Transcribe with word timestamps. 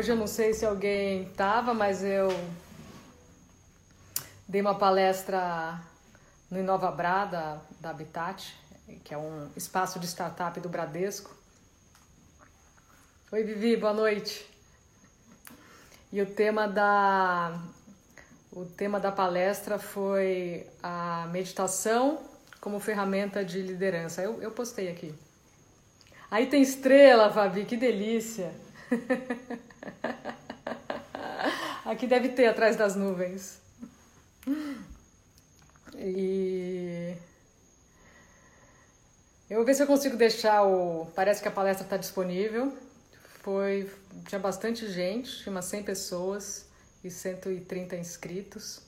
Hoje 0.00 0.12
eu 0.12 0.16
não 0.16 0.26
sei 0.26 0.54
se 0.54 0.64
alguém 0.64 1.24
estava, 1.24 1.74
mas 1.74 2.02
eu 2.02 2.30
dei 4.48 4.62
uma 4.62 4.74
palestra 4.74 5.78
no 6.50 6.58
Inova 6.58 6.90
Bra, 6.90 7.26
da, 7.26 7.60
da 7.78 7.90
Habitat, 7.90 8.56
que 9.04 9.12
é 9.12 9.18
um 9.18 9.50
espaço 9.54 10.00
de 10.00 10.06
startup 10.06 10.58
do 10.58 10.70
Bradesco. 10.70 11.36
Oi, 13.30 13.44
Vivi, 13.44 13.76
boa 13.76 13.92
noite. 13.92 14.48
E 16.10 16.22
o 16.22 16.26
tema 16.34 16.66
da, 16.66 17.60
o 18.50 18.64
tema 18.64 18.98
da 18.98 19.12
palestra 19.12 19.78
foi 19.78 20.66
a 20.82 21.28
meditação 21.30 22.22
como 22.58 22.80
ferramenta 22.80 23.44
de 23.44 23.60
liderança. 23.60 24.22
Eu, 24.22 24.40
eu 24.40 24.50
postei 24.50 24.88
aqui. 24.88 25.14
Aí 26.30 26.46
tem 26.46 26.62
estrela, 26.62 27.30
Fabi, 27.30 27.66
que 27.66 27.76
delícia. 27.76 28.50
Aqui 31.84 32.06
deve 32.06 32.30
ter 32.30 32.46
atrás 32.46 32.76
das 32.76 32.94
nuvens. 32.96 33.60
E 35.96 37.14
eu 39.50 39.56
vou 39.56 39.64
ver 39.66 39.74
se 39.74 39.82
eu 39.82 39.86
consigo 39.88 40.16
deixar 40.16 40.62
o. 40.62 41.06
Parece 41.14 41.42
que 41.42 41.48
a 41.48 41.50
palestra 41.50 41.84
está 41.84 41.96
disponível. 41.96 42.72
Foi. 43.42 43.90
Tinha 44.28 44.38
bastante 44.38 44.88
gente, 44.88 45.42
tinha 45.42 45.50
umas 45.50 45.64
100 45.64 45.82
pessoas 45.82 46.66
e 47.02 47.10
130 47.10 47.96
inscritos. 47.96 48.80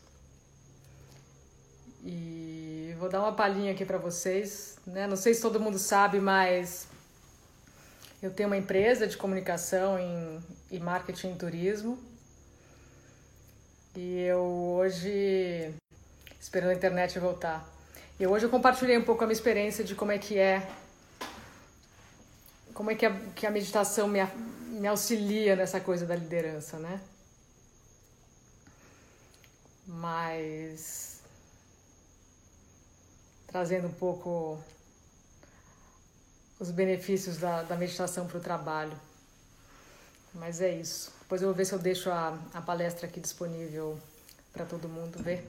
E 2.05 2.95
vou 2.97 3.09
dar 3.09 3.21
uma 3.21 3.33
palhinha 3.33 3.73
aqui 3.73 3.85
para 3.85 3.99
vocês. 3.99 4.77
Né? 4.87 5.09
Não 5.09 5.17
sei 5.17 5.35
se 5.35 5.43
todo 5.43 5.59
mundo 5.59 5.81
sabe, 5.81 6.21
mas 6.21 6.87
eu 8.23 8.31
tenho 8.31 8.49
uma 8.49 8.57
empresa 8.57 9.07
de 9.07 9.17
comunicação 9.17 9.99
em, 9.99 10.41
e 10.71 10.79
marketing 10.79 11.31
em 11.31 11.37
turismo. 11.37 11.99
E 13.97 14.21
eu 14.21 14.41
hoje, 14.41 15.75
esperando 16.41 16.71
a 16.71 16.75
internet 16.75 17.19
voltar, 17.19 17.69
e 18.19 18.27
hoje 18.27 18.47
eu 18.47 18.51
compartilhei 18.51 18.97
um 18.97 19.03
pouco 19.03 19.25
a 19.25 19.27
minha 19.27 19.35
experiência 19.35 19.83
de 19.83 19.97
como 19.97 20.13
é 20.13 20.19
que 20.19 20.39
é, 20.39 20.67
como 22.73 22.93
é 22.93 22.95
que 22.95 23.05
a, 23.05 23.11
que 23.35 23.45
a 23.45 23.51
meditação 23.51 24.07
me, 24.07 24.25
me 24.69 24.87
auxilia 24.87 25.57
nessa 25.57 25.81
coisa 25.81 26.07
da 26.07 26.15
liderança, 26.15 26.79
né? 26.79 27.01
Mas 29.85 31.21
trazendo 33.49 33.89
um 33.89 33.93
pouco 33.93 34.63
os 36.63 36.71
benefícios 36.71 37.39
da, 37.39 37.65
da 37.65 37.75
meditação 37.75 38.25
para 38.29 38.39
o 38.39 38.41
trabalho. 38.41 38.97
Mas 40.33 40.61
é 40.61 40.73
isso. 40.73 41.13
Depois 41.23 41.43
eu 41.43 41.49
vou 41.49 41.57
ver 41.57 41.65
se 41.65 41.73
eu 41.73 41.79
deixo 41.79 42.09
a, 42.09 42.39
a 42.55 42.63
palestra 42.63 43.09
aqui 43.09 43.19
disponível 43.19 43.99
para 44.53 44.65
todo 44.65 44.89
mundo 44.89 45.21
ver. 45.21 45.45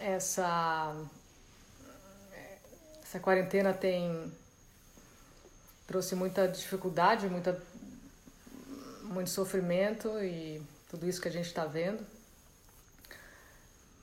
Essa, 0.00 0.94
essa 3.02 3.18
quarentena 3.18 3.74
tem 3.74 4.32
trouxe 5.88 6.14
muita 6.14 6.46
dificuldade, 6.46 7.28
muita, 7.28 7.60
muito 9.02 9.28
sofrimento 9.28 10.08
e 10.22 10.62
tudo 10.88 11.08
isso 11.08 11.20
que 11.20 11.26
a 11.26 11.32
gente 11.32 11.46
está 11.46 11.64
vendo. 11.64 12.06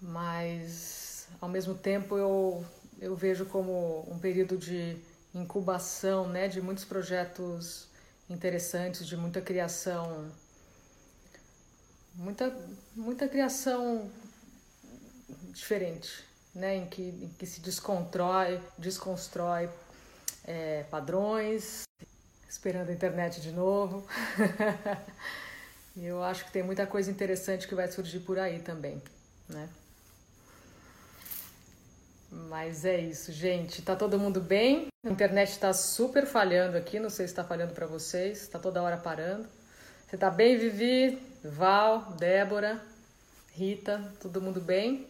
Mas 0.01 1.06
ao 1.39 1.49
mesmo 1.49 1.75
tempo 1.75 2.17
eu, 2.17 2.65
eu 2.99 3.15
vejo 3.15 3.45
como 3.45 4.05
um 4.09 4.19
período 4.19 4.57
de 4.57 4.97
incubação 5.33 6.27
né, 6.27 6.47
de 6.47 6.61
muitos 6.61 6.85
projetos 6.85 7.87
interessantes, 8.29 9.05
de 9.05 9.15
muita 9.15 9.41
criação, 9.41 10.31
muita, 12.15 12.53
muita 12.95 13.27
criação 13.27 14.09
diferente, 15.51 16.23
né, 16.53 16.75
em, 16.75 16.87
que, 16.87 17.01
em 17.01 17.29
que 17.37 17.45
se 17.45 17.61
descontrói, 17.61 18.61
desconstrói 18.77 19.69
é, 20.43 20.83
padrões, 20.83 21.83
esperando 22.49 22.89
a 22.89 22.93
internet 22.93 23.39
de 23.39 23.51
novo. 23.51 24.05
eu 25.95 26.23
acho 26.23 26.45
que 26.45 26.51
tem 26.51 26.63
muita 26.63 26.85
coisa 26.85 27.09
interessante 27.09 27.67
que 27.67 27.75
vai 27.75 27.87
surgir 27.91 28.19
por 28.19 28.39
aí 28.39 28.59
também, 28.59 29.01
né? 29.47 29.69
Mas 32.45 32.85
é 32.85 32.99
isso, 32.99 33.31
gente. 33.31 33.81
Tá 33.81 33.95
todo 33.95 34.19
mundo 34.19 34.39
bem? 34.39 34.89
A 35.03 35.09
internet 35.09 35.49
está 35.49 35.73
super 35.73 36.27
falhando 36.27 36.77
aqui, 36.77 36.99
não 36.99 37.09
sei 37.09 37.25
se 37.25 37.33
está 37.33 37.43
falhando 37.43 37.73
para 37.73 37.87
vocês, 37.87 38.43
está 38.43 38.59
toda 38.59 38.81
hora 38.81 38.95
parando. 38.95 39.47
Você 40.05 40.17
tá 40.17 40.29
bem, 40.29 40.55
Vivi? 40.55 41.19
Val, 41.43 42.13
Débora, 42.13 42.79
Rita, 43.53 44.13
todo 44.21 44.39
mundo 44.39 44.61
bem? 44.61 45.07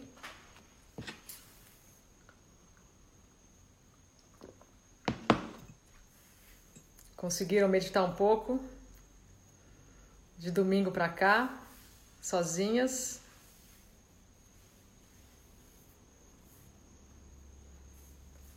Conseguiram 7.14 7.68
meditar 7.68 8.04
um 8.04 8.14
pouco? 8.14 8.58
De 10.38 10.50
domingo 10.50 10.90
para 10.90 11.10
cá, 11.10 11.60
sozinhas? 12.22 13.20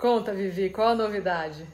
Conta, 0.02 0.34
Vivi, 0.34 0.72
qual 0.72 0.88
a 0.88 0.96
novidade? 0.96 1.68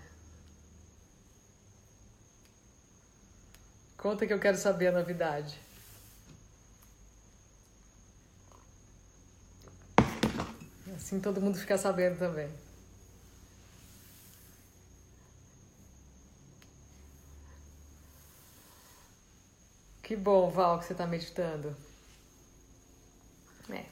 Conta 3.96 4.28
que 4.28 4.34
eu 4.34 4.40
quero 4.40 4.58
saber 4.58 4.88
a 4.88 4.92
novidade. 4.92 5.58
Assim 10.94 11.22
todo 11.22 11.40
mundo 11.40 11.58
fica 11.58 11.78
sabendo 11.78 12.20
também. 12.20 12.50
Que 20.04 20.18
bom, 20.18 20.52
Val, 20.52 20.80
que 20.80 20.86
você 20.86 20.92
está 20.92 21.08
meditando. 21.08 21.74
É. 23.70 23.86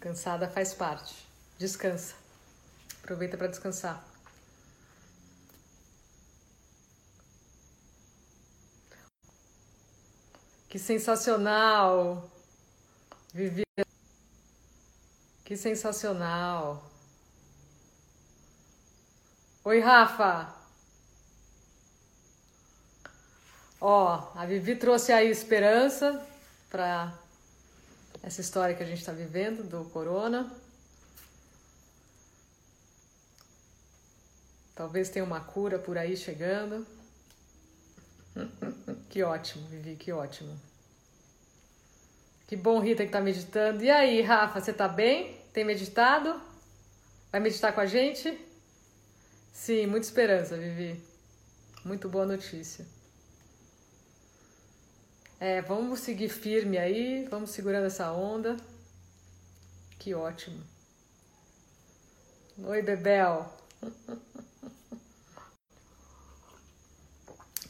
Cansada 0.00 0.50
faz 0.50 0.74
parte. 0.74 1.14
Descansa. 1.60 2.27
Aproveita 3.08 3.38
para 3.38 3.46
descansar. 3.46 4.04
Que 10.68 10.78
sensacional! 10.78 12.30
Vivi. 13.32 13.64
Que 15.42 15.56
sensacional! 15.56 16.84
Oi, 19.64 19.80
Rafa! 19.80 20.54
Ó, 23.80 24.32
a 24.34 24.44
Vivi 24.44 24.76
trouxe 24.76 25.12
aí 25.12 25.30
esperança 25.30 26.22
para 26.68 27.18
essa 28.22 28.42
história 28.42 28.74
que 28.74 28.82
a 28.82 28.86
gente 28.86 28.98
está 29.00 29.12
vivendo 29.12 29.62
do 29.62 29.88
corona. 29.88 30.67
Talvez 34.78 35.08
tenha 35.10 35.24
uma 35.24 35.40
cura 35.40 35.76
por 35.76 35.98
aí 35.98 36.16
chegando. 36.16 36.86
que 39.10 39.24
ótimo, 39.24 39.66
Vivi, 39.66 39.96
que 39.96 40.12
ótimo. 40.12 40.56
Que 42.46 42.54
bom, 42.54 42.78
Rita, 42.78 43.04
que 43.04 43.10
tá 43.10 43.20
meditando. 43.20 43.82
E 43.82 43.90
aí, 43.90 44.22
Rafa, 44.22 44.60
você 44.60 44.72
tá 44.72 44.86
bem? 44.86 45.36
Tem 45.52 45.64
meditado? 45.64 46.40
Vai 47.32 47.40
meditar 47.40 47.74
com 47.74 47.80
a 47.80 47.86
gente? 47.86 48.38
Sim, 49.52 49.88
muita 49.88 50.06
esperança, 50.06 50.56
Vivi. 50.56 51.02
Muito 51.84 52.08
boa 52.08 52.24
notícia. 52.24 52.86
É, 55.40 55.60
vamos 55.60 55.98
seguir 55.98 56.28
firme 56.28 56.78
aí, 56.78 57.26
vamos 57.28 57.50
segurando 57.50 57.86
essa 57.86 58.12
onda. 58.12 58.56
Que 59.98 60.14
ótimo. 60.14 60.62
Oi, 62.62 62.80
Bebel. 62.80 63.52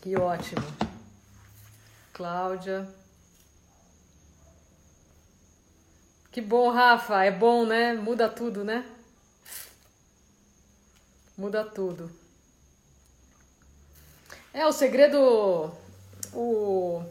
Que 0.09 0.17
ótimo. 0.17 0.63
Cláudia. 2.15 2.89
Que 6.33 6.41
bom, 6.41 6.71
Rafa. 6.71 7.25
É 7.25 7.31
bom, 7.31 7.67
né? 7.67 7.93
Muda 7.93 8.27
tudo, 8.27 8.65
né? 8.65 8.87
Muda 11.37 11.63
tudo. 11.63 12.11
É, 14.55 14.67
o 14.67 14.73
segredo. 14.73 15.71
O. 16.33 17.03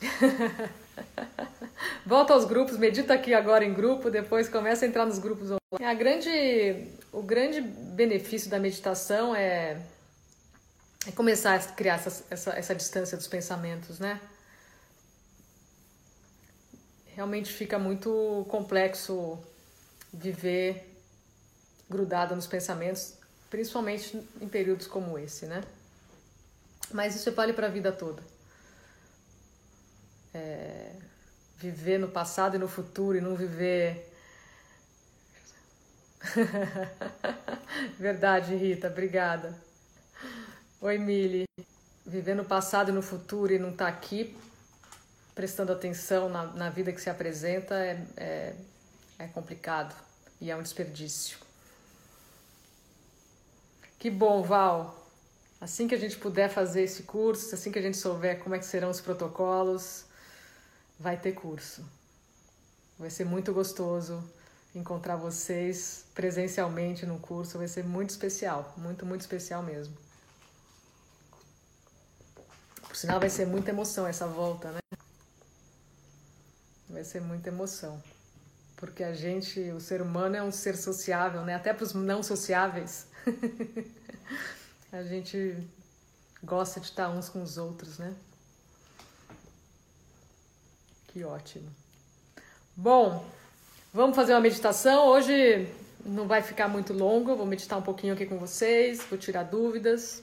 Volta 2.06 2.32
aos 2.32 2.46
grupos, 2.46 2.78
medita 2.78 3.12
aqui 3.12 3.34
agora 3.34 3.62
em 3.62 3.74
grupo, 3.74 4.10
depois 4.10 4.48
começa 4.48 4.86
a 4.86 4.88
entrar 4.88 5.04
nos 5.04 5.18
grupos 5.18 5.50
online. 5.50 5.84
A 5.84 5.92
grande, 5.92 6.88
o 7.12 7.20
grande 7.20 7.60
benefício 7.60 8.48
da 8.48 8.58
meditação 8.58 9.36
é 9.36 9.91
é 11.06 11.12
começar 11.12 11.54
a 11.54 11.58
criar 11.58 11.94
essa, 11.94 12.24
essa, 12.30 12.50
essa 12.52 12.74
distância 12.74 13.16
dos 13.16 13.26
pensamentos, 13.26 13.98
né? 13.98 14.20
Realmente 17.06 17.52
fica 17.52 17.78
muito 17.78 18.46
complexo 18.48 19.38
viver 20.12 20.90
grudada 21.90 22.34
nos 22.34 22.46
pensamentos, 22.46 23.14
principalmente 23.50 24.16
em 24.40 24.48
períodos 24.48 24.86
como 24.86 25.18
esse, 25.18 25.46
né? 25.46 25.62
Mas 26.92 27.16
isso 27.16 27.32
vale 27.32 27.52
para 27.52 27.66
a 27.66 27.70
vida 27.70 27.90
toda. 27.90 28.22
É, 30.32 30.94
viver 31.58 31.98
no 31.98 32.08
passado 32.08 32.56
e 32.56 32.58
no 32.58 32.68
futuro 32.68 33.18
e 33.18 33.20
não 33.20 33.34
viver. 33.34 34.10
Verdade, 37.98 38.54
Rita, 38.54 38.86
obrigada. 38.88 39.71
Oi, 40.84 40.98
Mili. 40.98 41.44
Viver 42.04 42.34
no 42.34 42.44
passado 42.44 42.90
e 42.90 42.92
no 42.92 43.02
futuro 43.02 43.52
e 43.52 43.58
não 43.58 43.70
estar 43.70 43.84
tá 43.84 43.88
aqui 43.88 44.36
prestando 45.32 45.70
atenção 45.70 46.28
na, 46.28 46.46
na 46.46 46.70
vida 46.70 46.92
que 46.92 47.00
se 47.00 47.08
apresenta 47.08 47.76
é, 47.76 48.04
é, 48.16 48.56
é 49.16 49.28
complicado 49.28 49.94
e 50.40 50.50
é 50.50 50.56
um 50.56 50.60
desperdício. 50.60 51.38
Que 53.96 54.10
bom, 54.10 54.42
Val. 54.42 55.08
Assim 55.60 55.86
que 55.86 55.94
a 55.94 55.98
gente 55.98 56.18
puder 56.18 56.48
fazer 56.50 56.82
esse 56.82 57.04
curso, 57.04 57.54
assim 57.54 57.70
que 57.70 57.78
a 57.78 57.82
gente 57.82 57.96
souber 57.96 58.40
como 58.40 58.56
é 58.56 58.58
que 58.58 58.66
serão 58.66 58.90
os 58.90 59.00
protocolos, 59.00 60.06
vai 60.98 61.16
ter 61.16 61.30
curso. 61.30 61.88
Vai 62.98 63.08
ser 63.08 63.24
muito 63.24 63.52
gostoso 63.52 64.20
encontrar 64.74 65.14
vocês 65.14 66.06
presencialmente 66.12 67.06
no 67.06 67.20
curso, 67.20 67.56
vai 67.56 67.68
ser 67.68 67.84
muito 67.84 68.10
especial, 68.10 68.74
muito, 68.76 69.06
muito 69.06 69.20
especial 69.20 69.62
mesmo. 69.62 69.96
Por 72.92 72.98
sinal, 72.98 73.18
vai 73.18 73.30
ser 73.30 73.46
muita 73.46 73.70
emoção 73.70 74.06
essa 74.06 74.26
volta, 74.26 74.70
né? 74.70 74.80
Vai 76.90 77.02
ser 77.02 77.22
muita 77.22 77.48
emoção. 77.48 77.98
Porque 78.76 79.02
a 79.02 79.14
gente, 79.14 79.58
o 79.70 79.80
ser 79.80 80.02
humano 80.02 80.36
é 80.36 80.42
um 80.42 80.52
ser 80.52 80.76
sociável, 80.76 81.40
né? 81.40 81.54
Até 81.54 81.72
para 81.72 81.84
os 81.84 81.94
não 81.94 82.22
sociáveis. 82.22 83.06
a 84.92 85.02
gente 85.04 85.56
gosta 86.44 86.80
de 86.80 86.88
estar 86.88 87.08
uns 87.08 87.30
com 87.30 87.42
os 87.42 87.56
outros, 87.56 87.96
né? 87.96 88.14
Que 91.08 91.24
ótimo. 91.24 91.74
Bom, 92.76 93.24
vamos 93.90 94.14
fazer 94.14 94.34
uma 94.34 94.40
meditação. 94.42 95.06
Hoje 95.06 95.66
não 96.04 96.28
vai 96.28 96.42
ficar 96.42 96.68
muito 96.68 96.92
longo, 96.92 97.36
vou 97.36 97.46
meditar 97.46 97.78
um 97.78 97.82
pouquinho 97.82 98.12
aqui 98.12 98.26
com 98.26 98.38
vocês, 98.38 99.02
vou 99.08 99.18
tirar 99.18 99.44
dúvidas. 99.44 100.22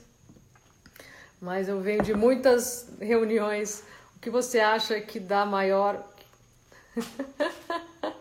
Mas 1.41 1.69
eu 1.69 1.79
venho 1.79 2.03
de 2.03 2.13
muitas 2.13 2.89
reuniões. 2.99 3.83
O 4.15 4.19
que 4.19 4.29
você 4.29 4.59
acha 4.59 4.99
que 4.99 5.19
dá 5.19 5.45
maior. 5.45 6.03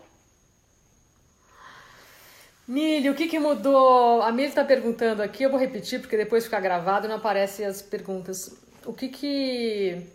Milho, 2.69 3.13
o 3.13 3.15
que, 3.15 3.27
que 3.29 3.39
mudou? 3.39 4.21
A 4.21 4.31
Milho 4.31 4.51
está 4.51 4.63
perguntando 4.63 5.23
aqui, 5.23 5.43
eu 5.43 5.51
vou 5.51 5.59
repetir 5.59 6.01
porque 6.01 6.19
depois 6.19 6.45
fica 6.45 6.61
gravado 6.61 7.07
e 7.07 7.09
não 7.09 7.17
aparecem 7.17 7.65
as 7.65 7.81
perguntas. 7.81 8.55
O 8.85 8.93
que, 8.93 9.09
que 9.09 10.07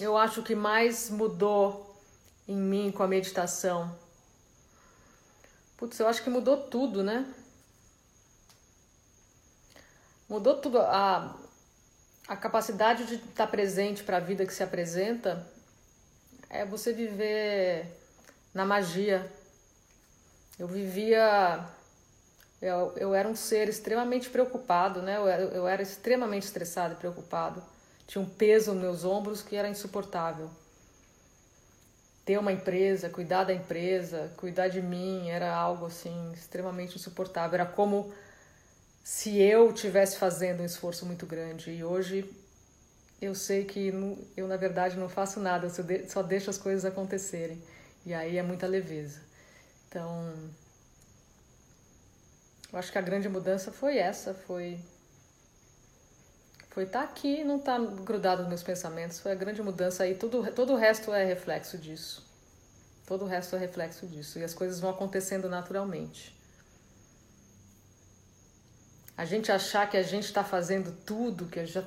eu 0.00 0.16
acho 0.16 0.42
que 0.44 0.54
mais 0.54 1.10
mudou 1.10 2.00
em 2.46 2.56
mim 2.56 2.92
com 2.92 3.02
a 3.02 3.08
meditação? 3.08 3.92
Putz, 5.76 5.98
eu 5.98 6.06
acho 6.06 6.22
que 6.22 6.30
mudou 6.30 6.56
tudo, 6.56 7.02
né? 7.02 7.26
Mudou 10.28 10.56
tudo. 10.56 10.78
A, 10.78 11.34
a 12.28 12.36
capacidade 12.36 13.06
de 13.06 13.14
estar 13.14 13.46
presente 13.46 14.04
para 14.04 14.18
a 14.18 14.20
vida 14.20 14.44
que 14.44 14.52
se 14.52 14.62
apresenta 14.62 15.44
é 16.50 16.64
você 16.64 16.92
viver 16.92 17.86
na 18.52 18.66
magia. 18.66 19.26
Eu 20.58 20.68
vivia 20.68 21.66
eu, 22.60 22.92
eu 22.96 23.14
era 23.14 23.28
um 23.28 23.36
ser 23.36 23.68
extremamente 23.68 24.28
preocupado, 24.28 25.00
né? 25.00 25.16
Eu, 25.16 25.26
eu 25.26 25.68
era 25.68 25.80
extremamente 25.80 26.42
estressado 26.42 26.94
e 26.94 26.96
preocupado. 26.96 27.62
Tinha 28.06 28.20
um 28.20 28.28
peso 28.28 28.72
nos 28.72 28.82
meus 28.82 29.04
ombros 29.04 29.42
que 29.42 29.54
era 29.54 29.68
insuportável. 29.68 30.50
Ter 32.24 32.36
uma 32.36 32.52
empresa, 32.52 33.08
cuidar 33.08 33.44
da 33.44 33.54
empresa, 33.54 34.30
cuidar 34.36 34.68
de 34.68 34.82
mim, 34.82 35.30
era 35.30 35.54
algo 35.54 35.86
assim 35.86 36.32
extremamente 36.32 36.96
insuportável. 36.96 37.54
Era 37.54 37.66
como 37.66 38.12
se 39.08 39.40
eu 39.40 39.72
tivesse 39.72 40.18
fazendo 40.18 40.60
um 40.60 40.66
esforço 40.66 41.06
muito 41.06 41.24
grande. 41.24 41.70
E 41.70 41.82
hoje 41.82 42.30
eu 43.22 43.34
sei 43.34 43.64
que 43.64 43.90
eu, 44.36 44.46
na 44.46 44.58
verdade, 44.58 44.98
não 44.98 45.08
faço 45.08 45.40
nada, 45.40 45.66
eu 45.66 46.08
só 46.08 46.22
deixo 46.22 46.50
as 46.50 46.58
coisas 46.58 46.84
acontecerem. 46.84 47.58
E 48.04 48.12
aí 48.12 48.36
é 48.36 48.42
muita 48.42 48.66
leveza. 48.66 49.20
Então, 49.88 50.30
eu 52.70 52.78
acho 52.78 52.92
que 52.92 52.98
a 52.98 53.00
grande 53.00 53.30
mudança 53.30 53.72
foi 53.72 53.96
essa, 53.96 54.34
foi 54.34 54.78
foi 56.68 56.82
estar 56.84 57.04
tá 57.04 57.08
aqui, 57.08 57.42
não 57.42 57.56
estar 57.56 57.80
tá 57.80 57.86
grudado 58.02 58.42
nos 58.42 58.48
meus 58.50 58.62
pensamentos, 58.62 59.20
foi 59.20 59.32
a 59.32 59.34
grande 59.34 59.62
mudança 59.62 60.02
aí, 60.02 60.16
tudo 60.16 60.52
todo 60.52 60.74
o 60.74 60.76
resto 60.76 61.14
é 61.14 61.24
reflexo 61.24 61.78
disso. 61.78 62.28
Todo 63.06 63.24
o 63.24 63.26
resto 63.26 63.56
é 63.56 63.58
reflexo 63.58 64.06
disso 64.06 64.38
e 64.38 64.44
as 64.44 64.52
coisas 64.52 64.78
vão 64.78 64.90
acontecendo 64.90 65.48
naturalmente. 65.48 66.37
A 69.18 69.24
gente 69.24 69.50
achar 69.50 69.90
que 69.90 69.96
a 69.96 70.02
gente 70.02 70.26
está 70.26 70.44
fazendo 70.44 70.92
tudo, 71.04 71.46
que 71.46 71.66
já 71.66 71.82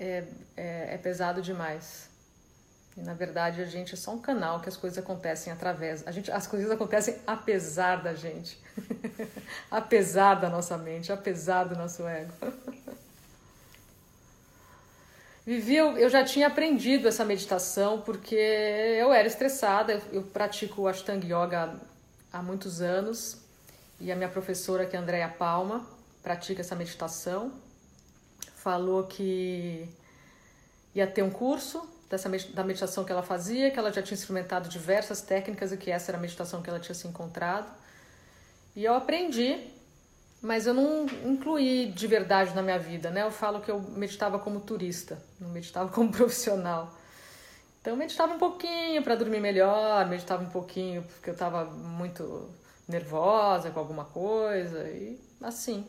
é, 0.00 0.24
é, 0.56 0.94
é 0.94 0.96
pesado 0.96 1.42
demais. 1.42 2.08
E 2.96 3.02
na 3.02 3.12
verdade 3.12 3.60
a 3.60 3.66
gente 3.66 3.92
é 3.92 3.96
só 3.96 4.12
um 4.12 4.18
canal 4.18 4.58
que 4.60 4.68
as 4.70 4.76
coisas 4.76 4.98
acontecem 4.98 5.52
através. 5.52 6.02
A 6.06 6.10
gente, 6.10 6.32
as 6.32 6.46
coisas 6.46 6.70
acontecem 6.70 7.18
apesar 7.26 8.02
da 8.02 8.14
gente. 8.14 8.58
apesar 9.70 10.36
da 10.36 10.48
nossa 10.48 10.78
mente, 10.78 11.12
apesar 11.12 11.64
do 11.64 11.76
nosso 11.76 12.08
ego. 12.08 12.32
Vivi, 15.44 15.76
eu, 15.76 15.98
eu 15.98 16.08
já 16.08 16.24
tinha 16.24 16.46
aprendido 16.46 17.06
essa 17.06 17.22
meditação 17.22 18.00
porque 18.00 18.34
eu 18.34 19.12
era 19.12 19.28
estressada. 19.28 19.92
Eu, 19.92 20.00
eu 20.10 20.22
pratico 20.22 20.80
o 20.80 20.88
Ashtanga 20.88 21.26
Yoga 21.26 21.74
há 22.32 22.42
muitos 22.42 22.80
anos 22.80 23.36
e 24.00 24.10
a 24.10 24.16
minha 24.16 24.30
professora, 24.30 24.86
que 24.86 24.96
é 24.96 24.98
a 24.98 25.02
Andrea 25.02 25.28
Palma, 25.28 25.92
pratica 26.24 26.62
essa 26.62 26.74
meditação. 26.74 27.52
Falou 28.56 29.04
que 29.04 29.86
ia 30.94 31.06
ter 31.06 31.22
um 31.22 31.30
curso 31.30 31.86
dessa 32.08 32.28
da 32.54 32.64
meditação 32.64 33.04
que 33.04 33.12
ela 33.12 33.22
fazia, 33.22 33.70
que 33.70 33.78
ela 33.78 33.92
já 33.92 34.02
tinha 34.02 34.16
experimentado 34.16 34.68
diversas 34.68 35.20
técnicas 35.20 35.70
e 35.70 35.76
que 35.76 35.90
essa 35.90 36.10
era 36.10 36.18
a 36.18 36.20
meditação 36.20 36.62
que 36.62 36.70
ela 36.70 36.80
tinha 36.80 36.94
se 36.94 37.06
encontrado. 37.06 37.70
E 38.74 38.84
eu 38.84 38.94
aprendi, 38.94 39.58
mas 40.40 40.66
eu 40.66 40.72
não 40.72 41.06
incluí 41.24 41.92
de 41.92 42.06
verdade 42.06 42.54
na 42.54 42.62
minha 42.62 42.78
vida, 42.78 43.10
né? 43.10 43.22
Eu 43.22 43.30
falo 43.30 43.60
que 43.60 43.70
eu 43.70 43.80
meditava 43.80 44.38
como 44.38 44.60
turista, 44.60 45.22
não 45.38 45.50
meditava 45.50 45.90
como 45.90 46.10
profissional. 46.12 46.92
Então 47.80 47.92
eu 47.92 47.96
meditava 47.98 48.32
um 48.32 48.38
pouquinho 48.38 49.02
para 49.02 49.14
dormir 49.14 49.40
melhor, 49.40 50.06
meditava 50.08 50.42
um 50.42 50.48
pouquinho 50.48 51.02
porque 51.02 51.28
eu 51.28 51.34
estava 51.34 51.66
muito 51.66 52.48
nervosa 52.88 53.70
com 53.70 53.78
alguma 53.78 54.06
coisa 54.06 54.88
e 54.88 55.20
assim. 55.42 55.86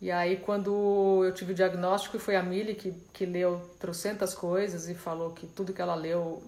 E 0.00 0.10
aí, 0.10 0.36
quando 0.36 1.22
eu 1.24 1.32
tive 1.32 1.52
o 1.52 1.54
diagnóstico, 1.54 2.18
foi 2.18 2.36
a 2.36 2.42
Mili 2.42 2.74
que, 2.74 2.92
que 3.12 3.24
leu 3.24 3.70
trocentas 3.78 4.34
coisas 4.34 4.88
e 4.88 4.94
falou 4.94 5.30
que 5.30 5.46
tudo 5.46 5.72
que 5.72 5.80
ela 5.80 5.94
leu 5.94 6.42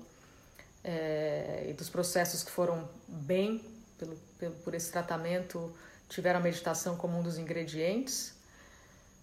é, 0.85 1.67
e 1.69 1.73
dos 1.73 1.89
processos 1.89 2.43
que 2.43 2.51
foram 2.51 2.89
bem 3.09 3.65
pelo, 3.99 4.17
pelo, 4.39 4.55
por 4.57 4.75
esse 4.75 4.93
tratamento 4.93 5.75
tiveram 6.09 6.39
a 6.39 6.43
meditação 6.43 6.97
como 6.97 7.19
um 7.19 7.23
dos 7.23 7.39
ingredientes. 7.39 8.35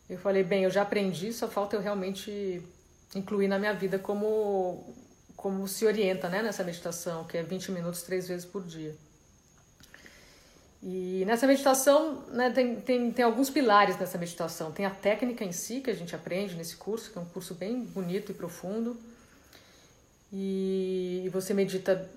Eu 0.10 0.18
falei, 0.18 0.44
bem, 0.44 0.64
eu 0.64 0.70
já 0.70 0.82
aprendi, 0.82 1.32
só 1.32 1.48
falta 1.48 1.76
eu 1.76 1.82
realmente 1.82 2.62
incluir 3.16 3.48
na 3.48 3.58
minha 3.58 3.74
vida 3.74 3.98
como, 3.98 4.94
como 5.36 5.68
se 5.68 5.86
orienta 5.86 6.28
né, 6.28 6.42
nessa 6.42 6.64
meditação, 6.64 7.24
que 7.24 7.38
é 7.38 7.44
20 7.44 7.72
minutos 7.72 8.02
três 8.04 8.28
vezes 8.28 8.46
por 8.46 8.64
dia. 8.64 8.96
E 10.86 11.24
nessa 11.26 11.48
meditação, 11.48 12.24
né, 12.28 12.50
tem, 12.50 12.76
tem, 12.76 13.10
tem 13.10 13.24
alguns 13.24 13.50
pilares 13.50 13.98
nessa 13.98 14.18
meditação. 14.18 14.70
Tem 14.70 14.86
a 14.86 14.90
técnica 14.90 15.46
em 15.46 15.54
si, 15.54 15.80
que 15.80 15.90
a 15.90 15.94
gente 15.94 16.14
aprende 16.14 16.56
nesse 16.56 16.76
curso, 16.76 17.10
que 17.10 17.18
é 17.18 17.22
um 17.22 17.26
curso 17.26 17.54
bem 17.54 17.86
bonito 17.86 18.32
e 18.32 18.36
profundo. 18.36 18.98
E 20.32 21.30
você 21.32 21.54
medita 21.54 22.10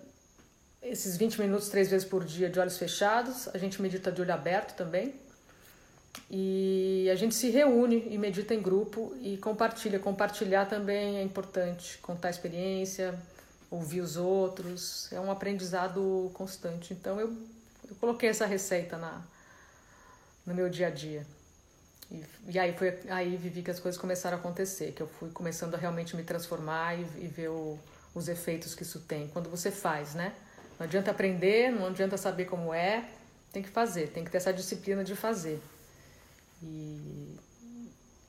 esses 0.82 1.16
20 1.16 1.40
minutos 1.40 1.68
três 1.68 1.88
vezes 1.88 2.08
por 2.08 2.24
dia 2.24 2.50
de 2.50 2.58
olhos 2.58 2.76
fechados. 2.76 3.46
A 3.54 3.58
gente 3.58 3.80
medita 3.80 4.10
de 4.10 4.20
olho 4.20 4.34
aberto 4.34 4.74
também. 4.74 5.14
E 6.28 7.08
a 7.12 7.14
gente 7.14 7.36
se 7.36 7.50
reúne 7.50 8.08
e 8.10 8.18
medita 8.18 8.52
em 8.52 8.60
grupo 8.60 9.14
e 9.20 9.36
compartilha. 9.36 10.00
Compartilhar 10.00 10.66
também 10.66 11.18
é 11.18 11.22
importante. 11.22 11.98
Contar 11.98 12.30
experiência, 12.30 13.14
ouvir 13.70 14.00
os 14.00 14.16
outros. 14.16 15.12
É 15.12 15.20
um 15.20 15.30
aprendizado 15.30 16.32
constante. 16.34 16.92
Então 16.92 17.20
eu 17.20 17.32
eu 17.88 17.96
coloquei 17.96 18.28
essa 18.28 18.46
receita 18.46 18.96
na, 18.96 19.22
no 20.44 20.54
meu 20.54 20.68
dia 20.68 20.88
a 20.88 20.90
dia. 20.90 21.26
E, 22.10 22.24
e, 22.48 22.58
aí 22.58 22.72
foi 22.76 22.98
aí 23.08 23.36
vivi 23.36 23.62
que 23.62 23.70
as 23.70 23.80
coisas 23.80 24.00
começaram 24.00 24.36
a 24.36 24.40
acontecer, 24.40 24.92
que 24.92 25.02
eu 25.02 25.08
fui 25.08 25.30
começando 25.30 25.74
a 25.74 25.78
realmente 25.78 26.14
me 26.14 26.22
transformar 26.22 26.94
e, 26.94 27.02
e 27.24 27.26
ver 27.26 27.48
o, 27.48 27.78
os 28.14 28.28
efeitos 28.28 28.74
que 28.74 28.82
isso 28.82 29.00
tem. 29.00 29.28
Quando 29.28 29.50
você 29.50 29.70
faz, 29.70 30.14
né? 30.14 30.32
Não 30.78 30.84
adianta 30.84 31.10
aprender, 31.10 31.70
não 31.70 31.86
adianta 31.86 32.16
saber 32.16 32.44
como 32.44 32.72
é, 32.72 33.08
tem 33.52 33.62
que 33.62 33.68
fazer, 33.68 34.10
tem 34.10 34.24
que 34.24 34.30
ter 34.30 34.36
essa 34.36 34.52
disciplina 34.52 35.02
de 35.02 35.16
fazer. 35.16 35.60
E, 36.62 37.36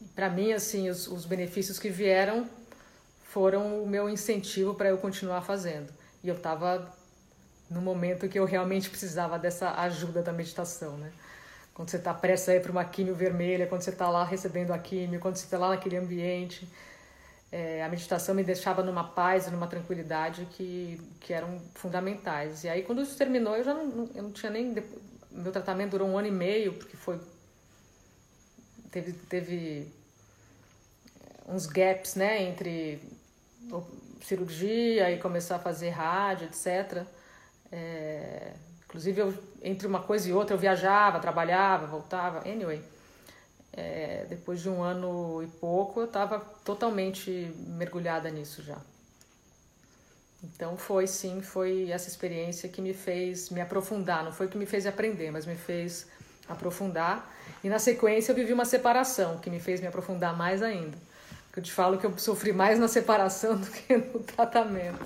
e 0.01 0.05
para 0.15 0.29
mim, 0.29 0.53
assim, 0.53 0.89
os, 0.89 1.07
os 1.07 1.25
benefícios 1.25 1.77
que 1.77 1.89
vieram 1.89 2.49
foram 3.25 3.83
o 3.83 3.87
meu 3.87 4.09
incentivo 4.09 4.73
para 4.73 4.89
eu 4.89 4.97
continuar 4.97 5.41
fazendo. 5.41 5.93
E 6.23 6.27
eu 6.29 6.35
estava 6.35 6.96
no 7.69 7.81
momento 7.81 8.27
que 8.29 8.39
eu 8.39 8.45
realmente 8.45 8.89
precisava 8.89 9.37
dessa 9.37 9.71
ajuda 9.81 10.21
da 10.21 10.31
meditação, 10.31 10.97
né? 10.97 11.11
Quando 11.73 11.89
você 11.89 11.97
está 11.97 12.13
prestes 12.13 12.49
a 12.49 12.55
ir 12.55 12.61
para 12.61 12.71
uma 12.71 12.83
químio 12.83 13.13
vermelha, 13.13 13.67
quando 13.67 13.81
você 13.81 13.91
está 13.91 14.09
lá 14.09 14.23
recebendo 14.23 14.71
a 14.71 14.79
químio, 14.79 15.19
quando 15.19 15.35
você 15.35 15.45
está 15.45 15.59
lá 15.59 15.69
naquele 15.69 15.95
ambiente, 15.97 16.67
é, 17.51 17.83
a 17.83 17.89
meditação 17.89 18.33
me 18.33 18.43
deixava 18.43 18.83
numa 18.83 19.03
paz 19.03 19.49
numa 19.51 19.67
tranquilidade 19.67 20.47
que, 20.51 20.99
que 21.19 21.33
eram 21.33 21.61
fundamentais. 21.75 22.63
E 22.63 22.69
aí, 22.69 22.83
quando 22.83 23.01
isso 23.01 23.15
terminou, 23.17 23.55
eu 23.55 23.63
já 23.63 23.73
não, 23.73 24.09
eu 24.15 24.23
não 24.23 24.31
tinha 24.31 24.51
nem. 24.51 24.75
Meu 25.31 25.51
tratamento 25.51 25.91
durou 25.91 26.07
um 26.07 26.17
ano 26.17 26.27
e 26.27 26.31
meio, 26.31 26.73
porque 26.73 26.97
foi. 26.97 27.19
Teve, 28.91 29.13
teve 29.13 29.91
uns 31.47 31.65
gaps, 31.67 32.15
né, 32.15 32.41
entre 32.41 32.99
cirurgia 34.21 35.11
e 35.11 35.19
começar 35.19 35.57
a 35.57 35.59
fazer 35.59 35.89
rádio, 35.89 36.47
etc. 36.47 37.05
É, 37.71 38.53
inclusive, 38.85 39.21
eu, 39.21 39.33
entre 39.61 39.87
uma 39.87 40.01
coisa 40.01 40.29
e 40.29 40.33
outra, 40.33 40.55
eu 40.55 40.59
viajava, 40.59 41.19
trabalhava, 41.19 41.87
voltava. 41.87 42.39
Anyway, 42.49 42.81
é, 43.73 44.25
depois 44.29 44.61
de 44.61 44.69
um 44.69 44.81
ano 44.81 45.43
e 45.43 45.47
pouco, 45.47 45.99
eu 45.99 46.05
estava 46.05 46.39
totalmente 46.63 47.53
mergulhada 47.67 48.29
nisso 48.29 48.63
já. 48.63 48.77
Então 50.43 50.77
foi 50.77 51.07
sim, 51.07 51.41
foi 51.41 51.89
essa 51.89 52.07
experiência 52.07 52.69
que 52.69 52.81
me 52.81 52.93
fez 52.93 53.49
me 53.49 53.59
aprofundar, 53.59 54.23
não 54.23 54.31
foi 54.31 54.47
que 54.47 54.57
me 54.57 54.65
fez 54.65 54.85
aprender, 54.85 55.31
mas 55.31 55.45
me 55.45 55.55
fez 55.55 56.07
aprofundar. 56.47 57.33
E 57.63 57.69
na 57.69 57.79
sequência 57.79 58.31
eu 58.31 58.35
vivi 58.35 58.53
uma 58.53 58.65
separação 58.65 59.39
que 59.39 59.49
me 59.49 59.59
fez 59.59 59.81
me 59.81 59.87
aprofundar 59.87 60.35
mais 60.37 60.61
ainda. 60.61 60.97
Eu 61.55 61.63
te 61.63 61.71
falo 61.71 61.97
que 61.97 62.05
eu 62.05 62.15
sofri 62.19 62.53
mais 62.53 62.77
na 62.77 62.87
separação 62.87 63.57
do 63.59 63.65
que 63.65 63.97
no 63.97 64.19
tratamento. 64.19 64.99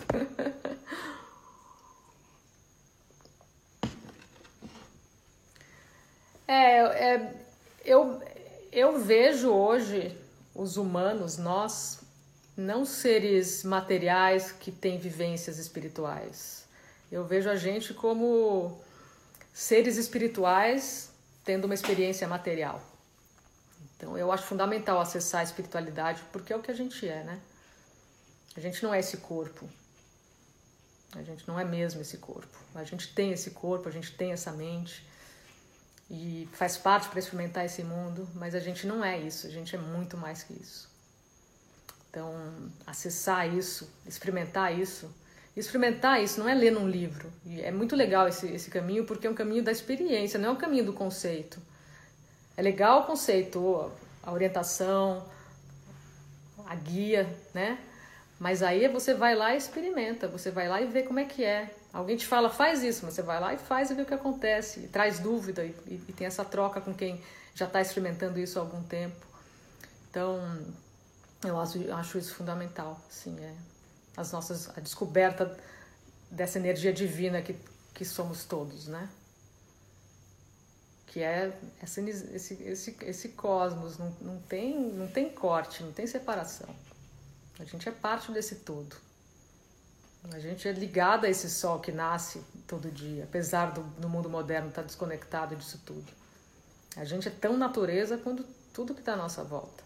É, 6.51 7.13
é, 7.13 7.34
eu, 7.86 8.22
eu 8.74 9.00
vejo 9.00 9.50
hoje 9.50 10.17
os 10.53 10.75
humanos, 10.75 11.38
nós, 11.38 12.01
não 12.58 12.84
seres 12.84 13.63
materiais 13.63 14.51
que 14.51 14.70
têm 14.70 15.00
vivências 15.00 15.58
espirituais. 15.58 16.65
Eu 17.10 17.24
vejo 17.24 17.50
a 17.50 17.55
gente 17.55 17.93
como 17.93 18.77
seres 19.53 19.96
espirituais 19.96 21.13
tendo 21.46 21.63
uma 21.63 21.74
experiência 21.74 22.27
material. 22.27 22.84
Então 23.96 24.17
eu 24.17 24.29
acho 24.29 24.43
fundamental 24.43 25.00
acessar 25.00 25.39
a 25.39 25.46
espiritualidade 25.46 26.22
porque 26.34 26.51
é 26.51 26.55
o 26.58 26.62
que 26.62 26.70
a 26.70 26.75
gente 26.75 27.08
é, 27.08 27.24
né? 27.24 27.39
A 28.58 28.60
gente 28.60 28.84
não 28.84 28.93
é 28.93 29.00
esse 29.00 29.15
corpo. 29.15 29.70
A 31.15 31.24
gente 31.24 31.48
não 31.48 31.58
é 31.58 31.63
mesmo 31.63 32.01
esse 32.01 32.17
corpo. 32.17 32.58
A 32.75 32.84
gente 32.84 33.13
tem 33.13 33.31
esse 33.31 33.51
corpo, 33.51 33.88
a 33.88 33.91
gente 33.91 34.12
tem 34.17 34.34
essa 34.34 34.51
mente 34.51 35.10
e 36.13 36.50
faz 36.51 36.77
parte 36.77 37.08
para 37.08 37.20
experimentar 37.20 37.65
esse 37.65 37.84
mundo, 37.84 38.27
mas 38.36 38.53
a 38.53 38.60
gente 38.60 38.86
não 38.86 39.01
é 39.03 39.18
isso, 39.18 39.48
a 39.48 39.50
gente 39.50 39.74
é 39.74 39.80
muito 39.80 40.18
mais 40.18 40.44
que 40.44 40.51
isso. 40.51 40.89
Então, 42.10 42.36
acessar 42.86 43.48
isso, 43.48 43.89
experimentar 44.06 44.77
isso, 44.77 45.10
experimentar 45.56 46.22
isso 46.22 46.41
não 46.41 46.50
é 46.50 46.53
ler 46.53 46.74
num 46.74 46.86
livro. 46.86 47.32
E 47.46 47.62
é 47.62 47.72
muito 47.72 47.96
legal 47.96 48.27
esse, 48.27 48.46
esse 48.48 48.70
caminho 48.70 49.06
porque 49.06 49.25
é 49.25 49.30
um 49.30 49.34
caminho 49.34 49.63
da 49.63 49.72
experiência, 49.72 50.38
não 50.38 50.50
é 50.50 50.51
um 50.51 50.58
caminho 50.58 50.84
do 50.84 50.91
conceito. 50.91 51.62
É 52.58 52.62
legal 52.62 53.03
o 53.03 53.06
conceito, 53.06 53.89
a 54.22 54.34
orientação, 54.34 55.25
a 56.65 56.75
guia, 56.75 57.34
né? 57.53 57.80
Mas 58.38 58.62
aí 58.62 58.86
você 58.89 59.13
vai 59.13 59.34
lá 59.34 59.53
e 59.53 59.58
experimenta, 59.58 60.27
você 60.27 60.51
vai 60.51 60.68
lá 60.68 60.82
e 60.82 60.88
vê 60.88 61.03
como 61.03 61.20
é 61.20 61.24
que 61.24 61.46
é. 61.46 61.74
Alguém 61.93 62.15
te 62.15 62.25
fala, 62.25 62.50
faz 62.50 62.83
isso, 62.83 63.03
mas 63.03 63.13
você 63.13 63.21
vai 63.21 63.39
lá 63.39 63.53
e 63.53 63.57
faz 63.57 63.91
e 63.91 63.93
vê 63.93 64.01
o 64.01 64.05
que 64.05 64.13
acontece, 64.13 64.88
traz 64.88 65.19
dúvida 65.19 65.63
e, 65.65 65.75
e, 65.88 66.03
e 66.07 66.13
tem 66.13 66.25
essa 66.25 66.45
troca 66.45 66.79
com 66.79 66.93
quem 66.93 67.21
já 67.53 67.65
está 67.65 67.81
experimentando 67.81 68.39
isso 68.39 68.57
há 68.57 68.62
algum 68.62 68.81
tempo. 68.83 69.25
Então, 70.10 70.39
eu 71.43 71.60
acho, 71.60 71.91
acho 71.93 72.17
isso 72.17 72.33
fundamental, 72.33 73.00
sim, 73.10 73.38
é 73.39 73.53
as 74.15 74.31
nossas 74.31 74.69
a 74.77 74.81
descoberta 74.81 75.57
dessa 76.29 76.57
energia 76.57 76.93
divina 76.93 77.41
que, 77.41 77.55
que 77.93 78.05
somos 78.05 78.45
todos, 78.45 78.88
né? 78.88 79.10
Que 81.07 81.21
é 81.21 81.51
essa, 81.81 82.01
esse, 82.01 82.53
esse, 82.63 82.98
esse 83.01 83.29
cosmos, 83.29 83.98
não, 83.98 84.15
não, 84.21 84.41
tem, 84.41 84.79
não 84.79 85.07
tem 85.07 85.29
corte, 85.29 85.83
não 85.83 85.91
tem 85.91 86.07
separação. 86.07 86.69
A 87.60 87.65
gente 87.65 87.88
é 87.88 87.91
parte 87.91 88.31
desse 88.31 88.55
todo. 88.55 88.95
A 90.29 90.39
gente 90.39 90.67
é 90.67 90.71
ligada 90.71 91.25
a 91.25 91.29
esse 91.29 91.49
sol 91.49 91.79
que 91.79 91.91
nasce 91.91 92.43
todo 92.67 92.91
dia, 92.91 93.23
apesar 93.23 93.71
do 93.71 94.07
mundo 94.07 94.29
moderno 94.29 94.69
estar 94.69 94.83
desconectado 94.83 95.55
disso 95.55 95.81
tudo. 95.83 96.11
A 96.95 97.03
gente 97.03 97.27
é 97.27 97.31
tão 97.31 97.57
natureza 97.57 98.17
quanto 98.17 98.43
tudo 98.71 98.93
que 98.93 98.99
está 98.99 99.13
à 99.13 99.15
nossa 99.15 99.43
volta. 99.43 99.83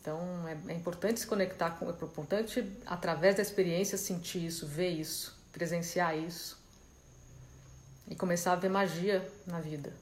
Então 0.00 0.18
é, 0.48 0.72
é, 0.72 0.74
importante 0.74 1.20
se 1.20 1.26
conectar 1.26 1.70
com, 1.72 1.90
é 1.90 1.92
importante 1.92 2.64
através 2.86 3.36
da 3.36 3.42
experiência 3.42 3.98
sentir 3.98 4.46
isso, 4.46 4.66
ver 4.66 4.88
isso, 4.88 5.38
presenciar 5.52 6.16
isso 6.16 6.58
e 8.08 8.16
começar 8.16 8.52
a 8.52 8.56
ver 8.56 8.70
magia 8.70 9.30
na 9.46 9.60
vida. 9.60 9.92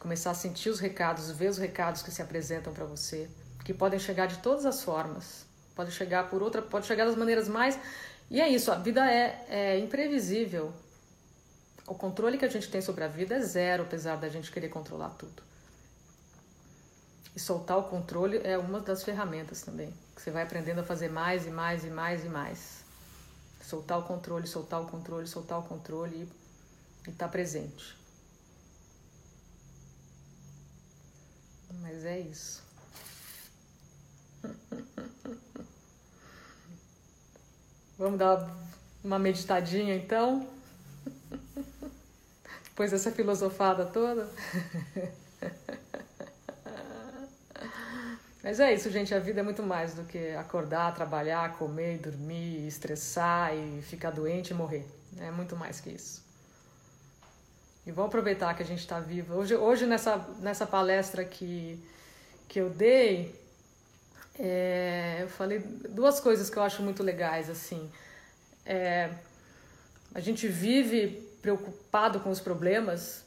Começar 0.00 0.32
a 0.32 0.34
sentir 0.34 0.68
os 0.68 0.80
recados, 0.80 1.30
ver 1.30 1.48
os 1.48 1.58
recados 1.58 2.02
que 2.02 2.10
se 2.10 2.20
apresentam 2.20 2.72
para 2.72 2.84
você, 2.84 3.30
que 3.64 3.72
podem 3.72 4.00
chegar 4.00 4.26
de 4.26 4.38
todas 4.38 4.66
as 4.66 4.82
formas 4.82 5.46
pode 5.74 5.92
chegar 5.92 6.28
por 6.28 6.42
outra, 6.42 6.62
pode 6.62 6.86
chegar 6.86 7.04
das 7.04 7.16
maneiras 7.16 7.48
mais. 7.48 7.78
E 8.30 8.40
é 8.40 8.48
isso, 8.48 8.70
a 8.72 8.76
vida 8.76 9.10
é, 9.10 9.44
é 9.48 9.78
imprevisível. 9.78 10.72
O 11.86 11.94
controle 11.94 12.38
que 12.38 12.44
a 12.44 12.48
gente 12.48 12.70
tem 12.70 12.80
sobre 12.80 13.04
a 13.04 13.08
vida 13.08 13.34
é 13.34 13.40
zero, 13.40 13.82
apesar 13.82 14.16
da 14.16 14.28
gente 14.28 14.50
querer 14.50 14.68
controlar 14.68 15.10
tudo. 15.10 15.42
E 17.34 17.40
soltar 17.40 17.78
o 17.78 17.84
controle 17.84 18.40
é 18.44 18.56
uma 18.56 18.80
das 18.80 19.02
ferramentas 19.02 19.62
também, 19.62 19.92
que 20.14 20.22
você 20.22 20.30
vai 20.30 20.42
aprendendo 20.42 20.80
a 20.80 20.84
fazer 20.84 21.10
mais 21.10 21.46
e 21.46 21.50
mais 21.50 21.84
e 21.84 21.90
mais 21.90 22.24
e 22.24 22.28
mais. 22.28 22.84
Soltar 23.62 23.98
o 23.98 24.02
controle, 24.02 24.46
soltar 24.46 24.82
o 24.82 24.86
controle, 24.86 25.26
soltar 25.26 25.58
o 25.58 25.62
controle 25.62 26.28
e 27.06 27.10
estar 27.10 27.26
tá 27.26 27.28
presente. 27.28 27.96
Mas 31.80 32.04
é 32.04 32.20
isso. 32.20 32.62
Vamos 38.02 38.18
dar 38.18 38.50
uma 39.04 39.16
meditadinha 39.16 39.94
então? 39.94 40.44
Depois 42.64 42.90
dessa 42.90 43.12
filosofada 43.12 43.86
toda? 43.86 44.28
Mas 48.42 48.58
é 48.58 48.74
isso, 48.74 48.90
gente. 48.90 49.14
A 49.14 49.20
vida 49.20 49.38
é 49.38 49.42
muito 49.44 49.62
mais 49.62 49.94
do 49.94 50.02
que 50.02 50.34
acordar, 50.34 50.92
trabalhar, 50.96 51.56
comer, 51.56 51.98
dormir, 51.98 52.66
estressar 52.66 53.54
e 53.54 53.80
ficar 53.82 54.10
doente 54.10 54.50
e 54.50 54.54
morrer. 54.54 54.84
É 55.20 55.30
muito 55.30 55.54
mais 55.54 55.80
que 55.80 55.90
isso. 55.90 56.24
E 57.86 57.92
vamos 57.92 58.08
aproveitar 58.08 58.52
que 58.54 58.64
a 58.64 58.66
gente 58.66 58.80
está 58.80 58.98
vivo. 58.98 59.36
Hoje, 59.36 59.54
hoje 59.54 59.86
nessa, 59.86 60.16
nessa 60.40 60.66
palestra 60.66 61.24
que, 61.24 61.80
que 62.48 62.60
eu 62.60 62.68
dei, 62.68 63.32
é, 64.44 65.18
eu 65.20 65.28
falei 65.28 65.60
duas 65.60 66.18
coisas 66.18 66.50
que 66.50 66.56
eu 66.56 66.64
acho 66.64 66.82
muito 66.82 67.00
legais, 67.00 67.48
assim. 67.48 67.88
É, 68.66 69.08
a 70.12 70.18
gente 70.18 70.48
vive 70.48 71.28
preocupado 71.40 72.18
com 72.18 72.28
os 72.28 72.40
problemas, 72.40 73.24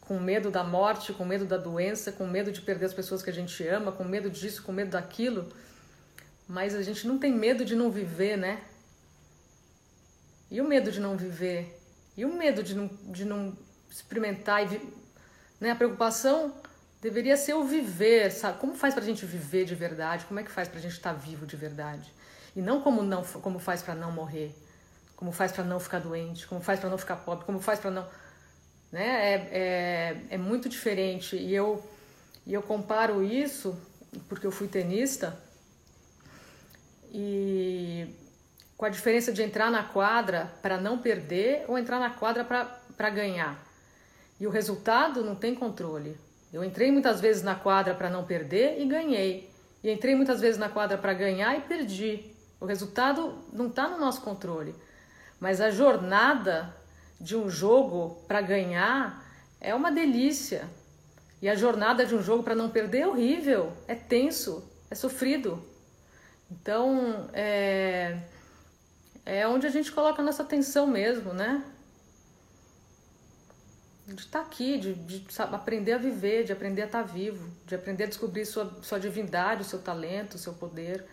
com 0.00 0.18
medo 0.18 0.50
da 0.50 0.64
morte, 0.64 1.12
com 1.12 1.24
medo 1.24 1.44
da 1.44 1.56
doença, 1.56 2.10
com 2.10 2.26
medo 2.26 2.50
de 2.50 2.60
perder 2.60 2.86
as 2.86 2.92
pessoas 2.92 3.22
que 3.22 3.30
a 3.30 3.32
gente 3.32 3.64
ama, 3.68 3.92
com 3.92 4.02
medo 4.02 4.28
disso, 4.28 4.64
com 4.64 4.72
medo 4.72 4.90
daquilo, 4.90 5.48
mas 6.48 6.74
a 6.74 6.82
gente 6.82 7.06
não 7.06 7.18
tem 7.18 7.32
medo 7.32 7.64
de 7.64 7.76
não 7.76 7.88
viver, 7.88 8.36
né? 8.36 8.60
E 10.50 10.60
o 10.60 10.66
medo 10.66 10.90
de 10.90 10.98
não 10.98 11.16
viver? 11.16 11.80
E 12.16 12.24
o 12.24 12.34
medo 12.34 12.64
de 12.64 12.74
não, 12.74 12.90
de 13.04 13.24
não 13.24 13.56
experimentar? 13.88 14.72
E, 14.72 14.80
né? 15.60 15.70
A 15.70 15.76
preocupação 15.76 16.52
Deveria 17.00 17.36
ser 17.36 17.54
o 17.54 17.64
viver, 17.64 18.30
sabe? 18.32 18.58
Como 18.58 18.74
faz 18.74 18.94
para 18.94 19.02
a 19.02 19.06
gente 19.06 19.24
viver 19.24 19.64
de 19.64 19.74
verdade? 19.74 20.24
Como 20.24 20.40
é 20.40 20.42
que 20.42 20.50
faz 20.50 20.68
para 20.68 20.78
a 20.78 20.82
gente 20.82 20.92
estar 20.92 21.14
tá 21.14 21.18
vivo 21.18 21.46
de 21.46 21.56
verdade? 21.56 22.12
E 22.56 22.60
não 22.60 22.80
como 22.80 23.02
não, 23.02 23.22
como 23.24 23.58
faz 23.58 23.82
para 23.82 23.94
não 23.94 24.10
morrer, 24.10 24.52
como 25.14 25.30
faz 25.30 25.52
para 25.52 25.62
não 25.64 25.78
ficar 25.78 26.00
doente, 26.00 26.46
como 26.46 26.60
faz 26.60 26.80
para 26.80 26.90
não 26.90 26.98
ficar 26.98 27.16
pobre, 27.16 27.44
como 27.44 27.60
faz 27.60 27.78
para 27.78 27.90
não, 27.90 28.06
né? 28.90 29.34
É, 29.34 29.48
é, 29.52 30.16
é 30.30 30.38
muito 30.38 30.68
diferente. 30.68 31.36
E 31.36 31.54
eu 31.54 31.82
E 32.46 32.54
eu 32.54 32.62
comparo 32.62 33.22
isso, 33.22 33.78
porque 34.28 34.46
eu 34.46 34.50
fui 34.50 34.68
tenista, 34.68 35.38
e 37.12 38.06
com 38.76 38.86
a 38.86 38.88
diferença 38.88 39.32
de 39.32 39.42
entrar 39.42 39.70
na 39.70 39.82
quadra 39.82 40.52
para 40.62 40.78
não 40.80 40.98
perder 40.98 41.64
ou 41.68 41.76
entrar 41.78 41.98
na 41.98 42.10
quadra 42.10 42.44
para 42.44 43.10
ganhar. 43.10 43.62
E 44.40 44.46
o 44.46 44.50
resultado 44.50 45.24
não 45.24 45.34
tem 45.34 45.54
controle. 45.54 46.16
Eu 46.52 46.64
entrei 46.64 46.90
muitas 46.90 47.20
vezes 47.20 47.42
na 47.42 47.54
quadra 47.54 47.94
para 47.94 48.08
não 48.08 48.24
perder 48.24 48.80
e 48.80 48.86
ganhei. 48.86 49.50
E 49.82 49.90
entrei 49.90 50.14
muitas 50.14 50.40
vezes 50.40 50.58
na 50.58 50.68
quadra 50.68 50.96
para 50.96 51.12
ganhar 51.12 51.56
e 51.56 51.60
perdi. 51.60 52.24
O 52.60 52.66
resultado 52.66 53.38
não 53.52 53.68
está 53.68 53.88
no 53.88 53.98
nosso 53.98 54.22
controle. 54.22 54.74
Mas 55.38 55.60
a 55.60 55.70
jornada 55.70 56.74
de 57.20 57.36
um 57.36 57.48
jogo 57.48 58.22
para 58.26 58.40
ganhar 58.40 59.24
é 59.60 59.74
uma 59.74 59.92
delícia. 59.92 60.68
E 61.40 61.48
a 61.48 61.54
jornada 61.54 62.04
de 62.04 62.14
um 62.14 62.22
jogo 62.22 62.42
para 62.42 62.54
não 62.54 62.68
perder 62.70 63.00
é 63.00 63.06
horrível, 63.06 63.72
é 63.86 63.94
tenso, 63.94 64.68
é 64.90 64.94
sofrido. 64.94 65.62
Então, 66.50 67.28
é, 67.32 68.18
é 69.24 69.46
onde 69.46 69.66
a 69.66 69.70
gente 69.70 69.92
coloca 69.92 70.20
a 70.20 70.24
nossa 70.24 70.42
atenção 70.42 70.86
mesmo, 70.86 71.32
né? 71.32 71.62
De 74.14 74.22
estar 74.22 74.40
tá 74.40 74.44
aqui, 74.44 74.78
de, 74.78 74.94
de 74.94 75.24
aprender 75.38 75.92
a 75.92 75.98
viver, 75.98 76.44
de 76.44 76.52
aprender 76.52 76.82
a 76.82 76.86
estar 76.86 77.04
tá 77.04 77.12
vivo, 77.12 77.50
de 77.66 77.74
aprender 77.74 78.04
a 78.04 78.06
descobrir 78.06 78.46
sua, 78.46 78.74
sua 78.82 78.98
divindade, 78.98 79.62
o 79.62 79.64
seu 79.64 79.80
talento, 79.80 80.34
o 80.34 80.38
seu 80.38 80.54
poder, 80.54 81.04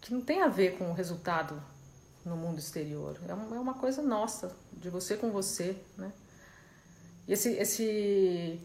que 0.00 0.12
não 0.12 0.20
tem 0.20 0.42
a 0.42 0.48
ver 0.48 0.76
com 0.76 0.90
o 0.90 0.92
resultado 0.92 1.62
no 2.24 2.36
mundo 2.36 2.58
exterior. 2.58 3.16
É, 3.28 3.30
é 3.30 3.34
uma 3.34 3.74
coisa 3.74 4.02
nossa, 4.02 4.54
de 4.72 4.90
você 4.90 5.16
com 5.16 5.30
você, 5.30 5.76
né? 5.96 6.12
E 7.28 7.32
esse, 7.32 7.50
esse, 7.52 8.60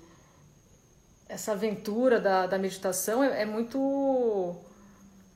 essa 1.27 1.51
aventura 1.51 2.19
da, 2.19 2.47
da 2.47 2.57
meditação 2.57 3.23
é, 3.23 3.41
é 3.41 3.45
muito 3.45 4.55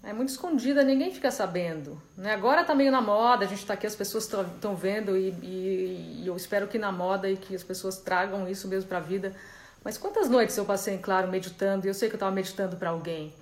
é 0.04 0.14
muito 0.14 0.30
escondida, 0.30 0.84
ninguém 0.84 1.14
fica 1.14 1.30
sabendo. 1.32 2.02
Né? 2.16 2.34
Agora 2.34 2.64
tá 2.64 2.74
meio 2.74 2.92
na 2.92 3.02
moda, 3.02 3.46
a 3.46 3.48
gente 3.48 3.60
está 3.60 3.74
aqui, 3.74 3.86
as 3.86 3.96
pessoas 3.96 4.24
estão 4.26 4.76
vendo 4.76 5.18
e, 5.18 5.30
e, 5.42 6.22
e, 6.22 6.28
eu 6.28 6.36
espero 6.36 6.68
que 6.68 6.78
na 6.78 6.92
moda 6.92 7.30
e 7.30 7.36
que 7.36 7.56
as 7.56 7.64
pessoas 7.64 7.98
tragam 7.98 8.48
isso 8.48 8.68
mesmo 8.68 8.88
para 8.88 9.00
a 9.00 9.02
vida. 9.02 9.36
Mas 9.84 9.98
quantas 9.98 10.30
noites 10.30 10.56
eu 10.58 10.66
passei 10.66 10.94
em 10.94 10.98
claro 10.98 11.28
meditando 11.28 11.86
e 11.86 11.90
eu 11.90 11.94
sei 11.94 12.10
que 12.10 12.16
eu 12.16 12.18
estava 12.18 12.34
meditando 12.34 12.78
para 12.78 12.90
alguém, 12.90 13.34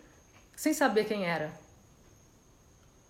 sem 0.56 0.74
saber 0.74 1.06
quem 1.06 1.26
era? 1.26 1.52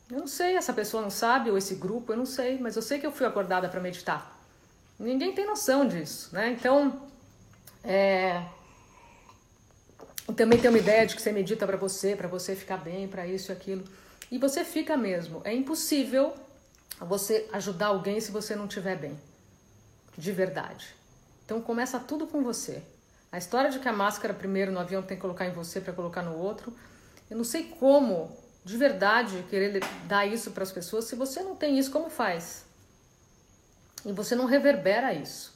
Eu 0.09 0.19
não 0.19 0.27
sei, 0.27 0.55
essa 0.55 0.71
pessoa 0.71 1.01
não 1.01 1.09
sabe, 1.09 1.49
ou 1.49 1.57
esse 1.57 1.75
grupo, 1.75 2.13
eu 2.13 2.17
não 2.17 2.25
sei, 2.25 2.59
mas 2.59 2.75
eu 2.75 2.81
sei 2.81 2.99
que 2.99 3.07
eu 3.07 3.11
fui 3.11 3.25
acordada 3.25 3.67
para 3.67 3.79
meditar. 3.79 4.39
Ninguém 4.99 5.33
tem 5.33 5.45
noção 5.45 5.87
disso, 5.87 6.29
né? 6.31 6.51
Então, 6.51 7.01
é, 7.83 8.43
também 10.34 10.60
tem 10.60 10.70
uma 10.70 10.79
ideia 10.79 11.05
de 11.05 11.15
que 11.15 11.22
você 11.22 11.32
medita 11.32 11.67
para 11.67 11.77
você, 11.77 12.15
para 12.15 12.27
você 12.27 12.55
ficar 12.55 12.77
bem, 12.77 13.08
para 13.08 13.27
isso 13.27 13.51
e 13.51 13.53
aquilo. 13.53 13.84
E 14.32 14.38
você 14.38 14.65
fica 14.65 14.98
mesmo. 14.98 15.41
É 15.44 15.53
impossível 15.53 16.34
você 17.00 17.48
ajudar 17.51 17.88
alguém 17.88 18.20
se 18.20 18.32
você 18.32 18.55
não 18.55 18.65
estiver 18.65 18.98
bem. 18.98 19.20
De 20.17 20.32
verdade. 20.32 20.96
Então 21.46 21.62
começa 21.62 22.00
tudo 22.00 22.25
com 22.25 22.41
você. 22.41 22.82
A 23.32 23.38
história 23.38 23.70
de 23.70 23.79
que 23.79 23.88
a 23.88 23.94
máscara 23.94 24.34
primeiro 24.34 24.72
no 24.72 24.79
avião 24.79 25.03
tem 25.03 25.17
que 25.17 25.22
colocar 25.22 25.46
em 25.46 25.51
você 25.51 25.79
para 25.79 25.94
colocar 25.94 26.24
no 26.24 26.38
outro. 26.38 26.75
Eu 27.29 27.38
não 27.38 27.44
sei 27.44 27.65
como, 27.79 28.36
de 28.63 28.77
verdade, 28.77 29.46
querer 29.50 29.84
dar 30.08 30.25
isso 30.25 30.51
para 30.51 30.63
as 30.63 30.72
pessoas 30.72 31.05
se 31.05 31.15
você 31.15 31.41
não 31.41 31.55
tem 31.55 31.77
isso, 31.77 31.91
como 31.91 32.10
faz? 32.10 32.65
E 34.05 34.12
você 34.12 34.36
não 34.36 34.45
reverbera 34.45 35.13
isso. 35.13 35.55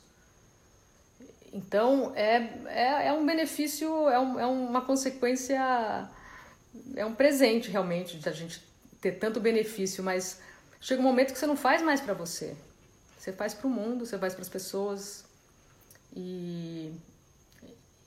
Então, 1.51 2.13
é, 2.15 2.53
é, 2.67 3.07
é 3.07 3.13
um 3.13 3.25
benefício, 3.25 4.09
é, 4.09 4.19
um, 4.19 4.39
é 4.39 4.45
uma 4.45 4.81
consequência, 4.81 6.09
é 6.95 7.05
um 7.05 7.15
presente 7.15 7.69
realmente 7.69 8.17
da 8.17 8.31
gente 8.31 8.63
ter 9.01 9.13
tanto 9.13 9.39
benefício, 9.39 10.03
mas 10.03 10.39
chega 10.79 11.01
um 11.01 11.05
momento 11.05 11.33
que 11.33 11.39
você 11.39 11.47
não 11.47 11.57
faz 11.57 11.81
mais 11.81 12.01
para 12.01 12.13
você. 12.13 12.55
Você 13.17 13.33
faz 13.33 13.53
para 13.53 13.67
o 13.67 13.69
mundo, 13.69 14.05
você 14.05 14.17
faz 14.17 14.33
para 14.33 14.43
as 14.43 14.49
pessoas. 14.49 15.25
E, 16.15 16.93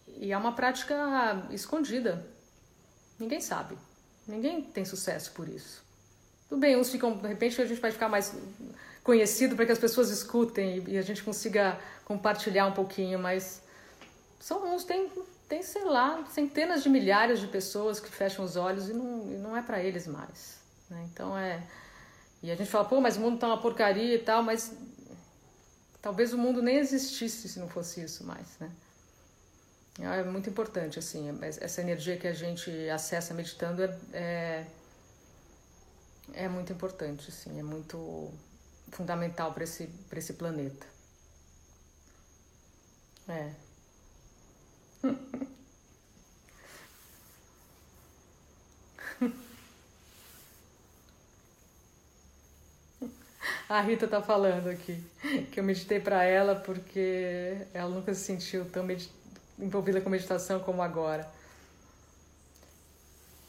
e 0.06 0.32
é 0.32 0.36
uma 0.36 0.52
prática 0.52 1.46
escondida. 1.50 2.26
Ninguém 3.18 3.40
sabe. 3.40 3.76
Ninguém 4.26 4.62
tem 4.62 4.84
sucesso 4.84 5.32
por 5.32 5.48
isso. 5.48 5.82
Tudo 6.48 6.60
bem, 6.60 6.76
uns 6.76 6.90
ficam, 6.90 7.16
de 7.16 7.26
repente 7.26 7.60
a 7.60 7.64
gente 7.66 7.80
vai 7.80 7.90
ficar 7.90 8.08
mais 8.08 8.34
conhecido 9.02 9.56
para 9.56 9.66
que 9.66 9.72
as 9.72 9.78
pessoas 9.78 10.10
escutem 10.10 10.84
e 10.86 10.96
a 10.96 11.02
gente 11.02 11.22
consiga 11.22 11.78
compartilhar 12.04 12.66
um 12.66 12.72
pouquinho, 12.72 13.18
mas 13.18 13.62
são 14.38 14.74
uns, 14.74 14.84
tem, 14.84 15.10
tem, 15.48 15.62
sei 15.62 15.84
lá, 15.84 16.24
centenas 16.30 16.82
de 16.82 16.88
milhares 16.88 17.40
de 17.40 17.46
pessoas 17.46 17.98
que 18.00 18.10
fecham 18.10 18.44
os 18.44 18.56
olhos 18.56 18.88
e 18.88 18.92
não, 18.92 19.32
e 19.32 19.38
não 19.38 19.56
é 19.56 19.62
para 19.62 19.82
eles 19.82 20.06
mais. 20.06 20.58
Né? 20.88 21.08
Então 21.12 21.36
é. 21.36 21.62
E 22.42 22.50
a 22.50 22.56
gente 22.56 22.70
fala, 22.70 22.84
pô, 22.84 23.00
mas 23.00 23.16
o 23.16 23.20
mundo 23.20 23.38
tá 23.38 23.46
uma 23.46 23.60
porcaria 23.60 24.14
e 24.14 24.18
tal, 24.18 24.42
mas 24.42 24.72
talvez 26.00 26.32
o 26.32 26.38
mundo 26.38 26.60
nem 26.60 26.76
existisse 26.76 27.48
se 27.48 27.60
não 27.60 27.68
fosse 27.68 28.02
isso 28.02 28.24
mais, 28.24 28.58
né? 28.58 28.70
É 30.00 30.24
muito 30.24 30.48
importante, 30.48 30.98
assim, 30.98 31.28
essa 31.42 31.82
energia 31.82 32.16
que 32.16 32.26
a 32.26 32.32
gente 32.32 32.70
acessa 32.88 33.34
meditando 33.34 33.84
é, 33.84 33.94
é, 34.12 34.66
é 36.32 36.48
muito 36.48 36.72
importante, 36.72 37.28
assim, 37.28 37.60
é 37.60 37.62
muito 37.62 38.32
fundamental 38.92 39.52
para 39.52 39.64
esse, 39.64 39.88
esse 40.12 40.34
planeta. 40.34 40.86
É. 43.28 43.50
A 53.68 53.80
Rita 53.80 54.06
tá 54.06 54.20
falando 54.20 54.68
aqui 54.68 55.02
que 55.50 55.58
eu 55.58 55.64
meditei 55.64 55.98
para 55.98 56.24
ela 56.24 56.54
porque 56.54 57.56
ela 57.72 57.88
nunca 57.88 58.12
se 58.12 58.20
sentiu 58.22 58.66
tão 58.66 58.86
envolvida 59.58 60.00
com 60.00 60.10
meditação 60.10 60.60
como 60.60 60.82
agora. 60.82 61.26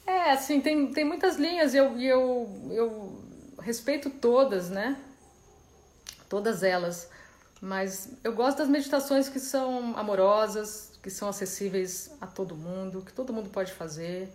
É, 0.08 0.32
assim, 0.32 0.62
tem, 0.62 0.94
tem 0.94 1.04
muitas 1.04 1.36
linhas 1.36 1.74
e 1.74 1.78
eu, 1.78 2.00
eu, 2.00 2.50
eu 2.72 3.24
respeito 3.60 4.10
todas, 4.10 4.70
né? 4.70 4.98
Todas 6.30 6.64
elas. 6.64 7.10
Mas 7.62 8.10
eu 8.24 8.34
gosto 8.34 8.58
das 8.58 8.68
meditações 8.68 9.30
que 9.30 9.40
são 9.40 9.98
amorosas, 9.98 10.92
que 11.02 11.10
são 11.10 11.30
acessíveis 11.30 12.12
a 12.20 12.28
todo 12.28 12.56
mundo, 12.56 13.02
que 13.02 13.14
todo 13.14 13.32
mundo 13.32 13.50
pode 13.50 13.72
fazer, 13.72 14.30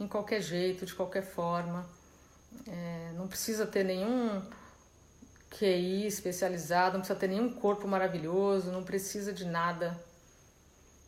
em 0.00 0.08
qualquer 0.08 0.40
jeito, 0.40 0.86
de 0.86 0.94
qualquer 0.94 1.22
forma. 1.22 1.86
É, 2.66 3.12
não 3.16 3.28
precisa 3.28 3.66
ter 3.66 3.84
nenhum 3.84 4.42
QI 5.50 6.06
especializado, 6.06 6.94
não 6.94 7.00
precisa 7.00 7.18
ter 7.18 7.28
nenhum 7.28 7.50
corpo 7.50 7.86
maravilhoso, 7.86 8.72
não 8.72 8.82
precisa 8.82 9.32
de 9.32 9.44
nada. 9.44 9.98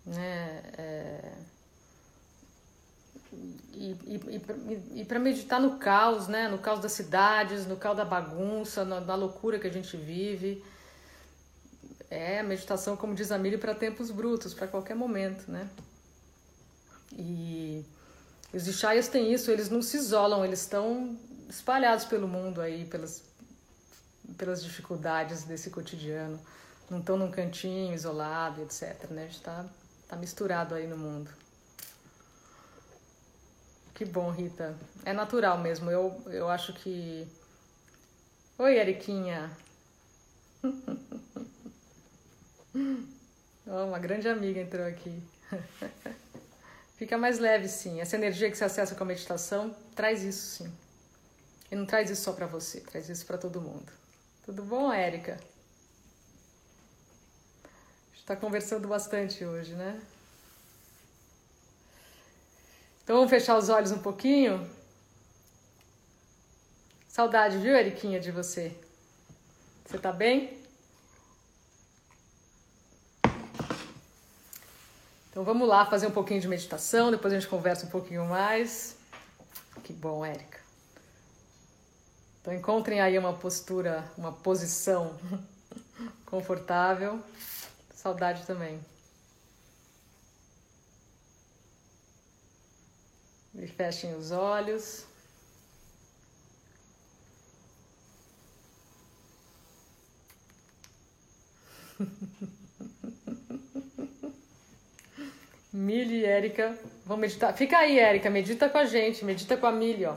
Né? 0.04 0.62
É, 0.76 1.32
e, 3.72 3.96
e, 4.06 5.00
e, 5.00 5.04
para 5.04 5.18
meditar 5.18 5.60
no 5.60 5.78
caos, 5.78 6.28
né? 6.28 6.48
no 6.48 6.58
caos 6.58 6.80
das 6.80 6.92
cidades, 6.92 7.66
no 7.66 7.76
caos 7.76 7.96
da 7.96 8.04
bagunça, 8.04 8.84
na, 8.84 9.00
na 9.00 9.14
loucura 9.14 9.58
que 9.58 9.66
a 9.66 9.72
gente 9.72 9.96
vive 9.96 10.62
é 12.10 12.42
meditação, 12.42 12.96
como 12.96 13.14
diz 13.14 13.32
a 13.32 13.38
Mili, 13.38 13.58
para 13.58 13.74
tempos 13.74 14.10
brutos, 14.10 14.54
para 14.54 14.68
qualquer 14.68 14.94
momento, 14.94 15.50
né? 15.50 15.68
E 17.12 17.84
os 18.52 18.66
Ishayas 18.66 19.08
têm 19.08 19.32
isso, 19.32 19.50
eles 19.50 19.68
não 19.68 19.82
se 19.82 19.96
isolam, 19.96 20.44
eles 20.44 20.60
estão 20.60 21.18
espalhados 21.48 22.04
pelo 22.04 22.28
mundo 22.28 22.60
aí, 22.60 22.84
pelas, 22.84 23.22
pelas 24.36 24.62
dificuldades 24.62 25.44
desse 25.44 25.70
cotidiano. 25.70 26.38
Não 26.88 27.00
estão 27.00 27.16
num 27.16 27.30
cantinho 27.30 27.94
isolado, 27.94 28.62
etc. 28.62 29.10
Né? 29.10 29.22
A 29.22 29.26
gente 29.26 29.36
está 29.36 29.64
tá 30.08 30.16
misturado 30.16 30.74
aí 30.74 30.86
no 30.86 30.96
mundo. 30.96 31.30
Que 33.96 34.04
bom, 34.04 34.30
Rita. 34.30 34.76
É 35.06 35.14
natural 35.14 35.56
mesmo. 35.56 35.90
Eu, 35.90 36.22
eu 36.26 36.50
acho 36.50 36.74
que. 36.74 37.26
Oi, 38.58 38.78
Eriquinha. 38.78 39.50
Oh, 43.68 43.86
uma 43.86 43.98
grande 43.98 44.28
amiga 44.28 44.60
entrou 44.60 44.86
aqui. 44.86 45.20
Fica 46.96 47.18
mais 47.18 47.40
leve, 47.40 47.66
sim. 47.66 48.00
Essa 48.00 48.14
energia 48.14 48.48
que 48.48 48.56
você 48.56 48.62
acessa 48.62 48.94
com 48.94 49.02
a 49.02 49.06
meditação 49.06 49.74
traz 49.92 50.22
isso, 50.22 50.58
sim. 50.58 50.72
E 51.68 51.74
não 51.74 51.84
traz 51.84 52.08
isso 52.08 52.22
só 52.22 52.32
para 52.32 52.46
você, 52.46 52.80
traz 52.80 53.08
isso 53.08 53.26
para 53.26 53.38
todo 53.38 53.60
mundo. 53.60 53.90
Tudo 54.44 54.62
bom, 54.62 54.92
Érica? 54.92 55.36
está 58.12 58.36
conversando 58.36 58.86
bastante 58.86 59.44
hoje, 59.44 59.74
né? 59.74 60.00
Então 63.06 63.14
vamos 63.14 63.30
fechar 63.30 63.56
os 63.56 63.68
olhos 63.68 63.92
um 63.92 64.00
pouquinho. 64.00 64.68
Saudade, 67.06 67.56
viu, 67.56 67.76
Eriquinha, 67.76 68.18
de 68.18 68.32
você? 68.32 68.76
Você 69.84 69.96
tá 69.96 70.10
bem? 70.10 70.60
Então 75.30 75.44
vamos 75.44 75.68
lá 75.68 75.86
fazer 75.86 76.08
um 76.08 76.10
pouquinho 76.10 76.40
de 76.40 76.48
meditação, 76.48 77.12
depois 77.12 77.32
a 77.32 77.38
gente 77.38 77.48
conversa 77.48 77.86
um 77.86 77.90
pouquinho 77.90 78.26
mais. 78.26 78.96
Que 79.84 79.92
bom, 79.92 80.26
Érica. 80.26 80.58
Então 82.40 82.52
encontrem 82.52 83.00
aí 83.00 83.16
uma 83.16 83.34
postura, 83.34 84.04
uma 84.18 84.32
posição 84.32 85.16
confortável. 86.26 87.22
Saudade 87.94 88.44
também. 88.44 88.80
E 93.58 93.66
fechem 93.66 94.14
os 94.14 94.30
olhos. 94.30 95.06
Mili 105.72 106.20
e 106.20 106.24
Érica 106.24 106.78
vão 107.04 107.16
meditar. 107.16 107.54
Fica 107.54 107.78
aí, 107.78 107.98
Érica, 107.98 108.28
medita 108.30 108.68
com 108.68 108.78
a 108.78 108.84
gente, 108.84 109.24
medita 109.24 109.56
com 109.56 109.66
a 109.66 109.72
Mili, 109.72 110.04
ó. 110.04 110.16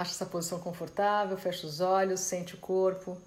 Acha 0.00 0.12
essa 0.12 0.24
posição 0.24 0.58
confortável, 0.58 1.36
fecha 1.36 1.66
os 1.66 1.80
olhos, 1.80 2.20
sente 2.20 2.54
o 2.54 2.58
corpo. 2.58 3.20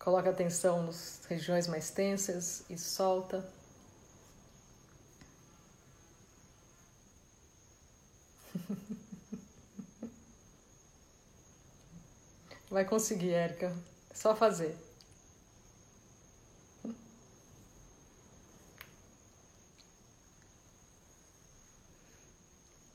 Coloca 0.00 0.30
atenção 0.30 0.82
nas 0.82 1.20
regiões 1.28 1.68
mais 1.68 1.90
tensas 1.90 2.64
e 2.68 2.76
solta. 2.76 3.48
Vai 12.68 12.84
conseguir, 12.84 13.30
Érica. 13.34 13.72
É 14.10 14.14
só 14.14 14.34
fazer. 14.34 14.76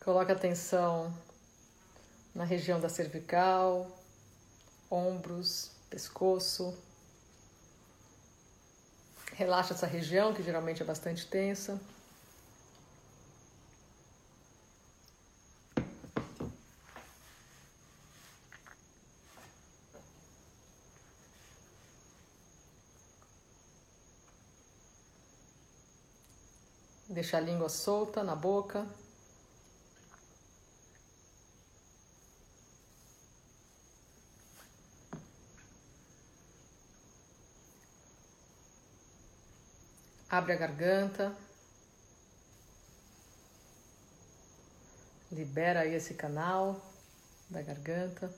Coloca 0.03 0.33
atenção 0.33 1.13
na 2.33 2.43
região 2.43 2.79
da 2.79 2.89
cervical, 2.89 3.89
ombros, 4.89 5.71
pescoço. 5.89 6.75
Relaxa 9.33 9.73
essa 9.73 9.87
região, 9.87 10.33
que 10.33 10.43
geralmente 10.43 10.81
é 10.81 10.85
bastante 10.85 11.25
tensa. 11.27 11.79
Deixa 27.09 27.37
a 27.37 27.39
língua 27.39 27.69
solta 27.69 28.23
na 28.23 28.35
boca. 28.35 28.87
Abre 40.33 40.53
a 40.53 40.55
garganta. 40.55 41.31
Libera 45.31 45.81
aí 45.81 45.93
esse 45.93 46.15
canal 46.15 46.81
da 47.51 47.61
garganta. 47.61 48.33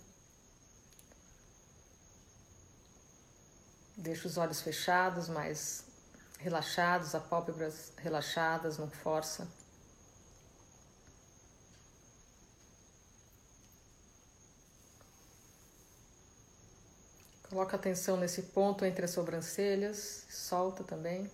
Deixa 3.96 4.28
os 4.28 4.36
olhos 4.36 4.60
fechados, 4.60 5.30
mas 5.30 5.86
relaxados, 6.38 7.16
as 7.16 7.24
pálpebras 7.24 7.94
relaxadas, 7.96 8.78
não 8.78 8.90
força. 8.90 9.48
Coloca 17.50 17.78
atenção 17.78 18.18
nesse 18.18 18.42
ponto 18.42 18.84
entre 18.84 19.06
as 19.06 19.12
sobrancelhas, 19.12 20.26
solta 20.30 20.84
também. 20.84 21.32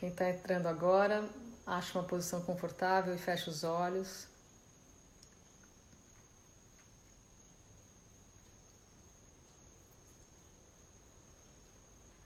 Quem 0.00 0.08
está 0.08 0.30
entrando 0.30 0.66
agora, 0.66 1.28
acha 1.66 1.98
uma 1.98 2.08
posição 2.08 2.40
confortável 2.40 3.14
e 3.14 3.18
fecha 3.18 3.50
os 3.50 3.64
olhos. 3.64 4.26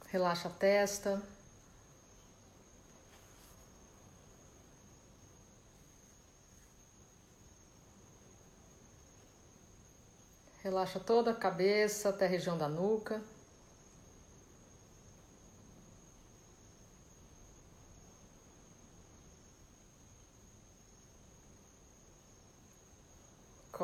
Relaxa 0.07 0.47
a 0.47 0.53
testa. 0.53 1.21
Relaxa 10.63 11.01
toda 11.01 11.33
a 11.33 11.35
cabeça 11.35 12.11
até 12.11 12.27
a 12.27 12.29
região 12.29 12.57
da 12.57 12.69
nuca. 12.69 13.21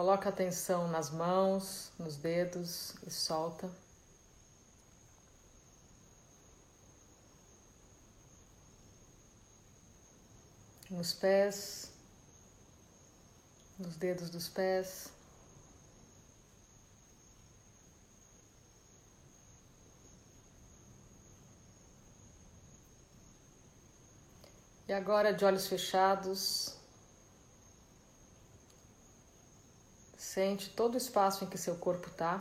Coloca 0.00 0.30
atenção 0.30 0.88
nas 0.88 1.10
mãos, 1.10 1.92
nos 1.98 2.16
dedos 2.16 2.94
e 3.06 3.10
solta. 3.10 3.70
Nos 10.88 11.12
pés, 11.12 11.92
nos 13.78 13.94
dedos 13.96 14.30
dos 14.30 14.48
pés. 14.48 15.12
E 24.88 24.94
agora, 24.94 25.34
de 25.34 25.44
olhos 25.44 25.66
fechados, 25.66 26.79
Sente 30.32 30.70
todo 30.70 30.94
o 30.94 30.96
espaço 30.96 31.42
em 31.42 31.48
que 31.48 31.58
seu 31.58 31.74
corpo 31.74 32.06
está. 32.06 32.40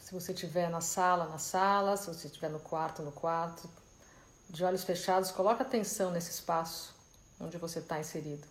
Se 0.00 0.14
você 0.14 0.32
estiver 0.32 0.70
na 0.70 0.80
sala, 0.80 1.28
na 1.28 1.36
sala, 1.36 1.94
se 1.98 2.06
você 2.06 2.26
estiver 2.26 2.48
no 2.48 2.58
quarto, 2.58 3.02
no 3.02 3.12
quarto, 3.12 3.68
de 4.48 4.64
olhos 4.64 4.82
fechados, 4.82 5.30
coloque 5.30 5.60
atenção 5.60 6.10
nesse 6.10 6.30
espaço 6.30 6.94
onde 7.38 7.58
você 7.58 7.80
está 7.80 8.00
inserido. 8.00 8.48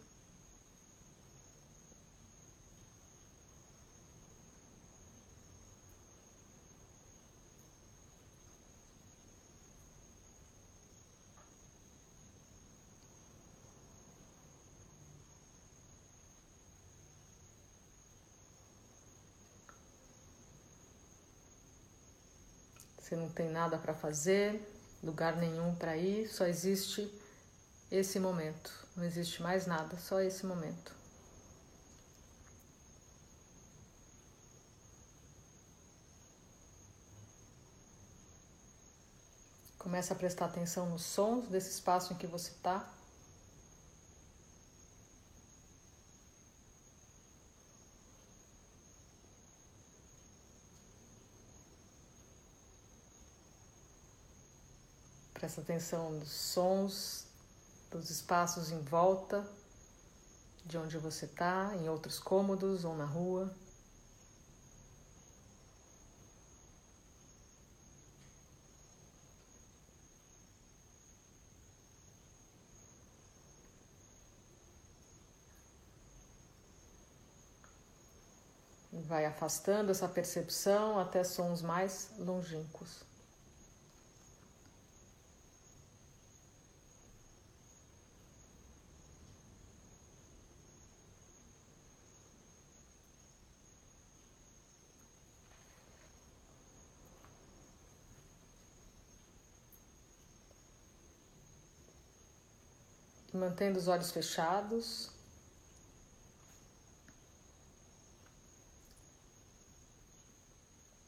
Você 23.14 23.20
não 23.20 23.30
tem 23.30 23.48
nada 23.48 23.78
para 23.78 23.94
fazer, 23.94 24.60
lugar 25.04 25.38
nenhum 25.38 25.76
para 25.76 25.96
ir, 25.96 26.28
só 26.28 26.48
existe 26.48 27.14
esse 27.92 28.20
momento. 28.20 28.74
Não 28.96 29.04
existe 29.04 29.40
mais 29.40 29.68
nada, 29.68 30.00
só 30.00 30.20
esse 30.20 30.44
momento. 30.48 30.92
Começa 39.78 40.16
a 40.16 40.18
prestar 40.18 40.46
atenção 40.46 40.90
nos 40.90 41.04
sons 41.04 41.48
desse 41.50 41.70
espaço 41.70 42.14
em 42.14 42.16
que 42.16 42.26
você 42.26 42.50
está. 42.50 42.92
Presta 55.44 55.60
atenção 55.60 56.10
nos 56.10 56.32
sons, 56.32 57.26
dos 57.92 58.10
espaços 58.10 58.72
em 58.72 58.82
volta, 58.82 59.46
de 60.66 60.78
onde 60.78 60.98
você 60.98 61.26
está, 61.26 61.76
em 61.76 61.90
outros 61.90 62.18
cômodos 62.18 62.86
ou 62.86 62.96
na 62.96 63.04
rua. 63.04 63.54
Vai 78.94 79.26
afastando 79.26 79.92
essa 79.92 80.08
percepção 80.08 80.98
até 80.98 81.22
sons 81.26 81.62
mais 81.62 82.12
longínquos. 82.18 83.13
Mantendo 103.44 103.78
os 103.78 103.88
olhos 103.90 104.12
fechados. 104.12 105.10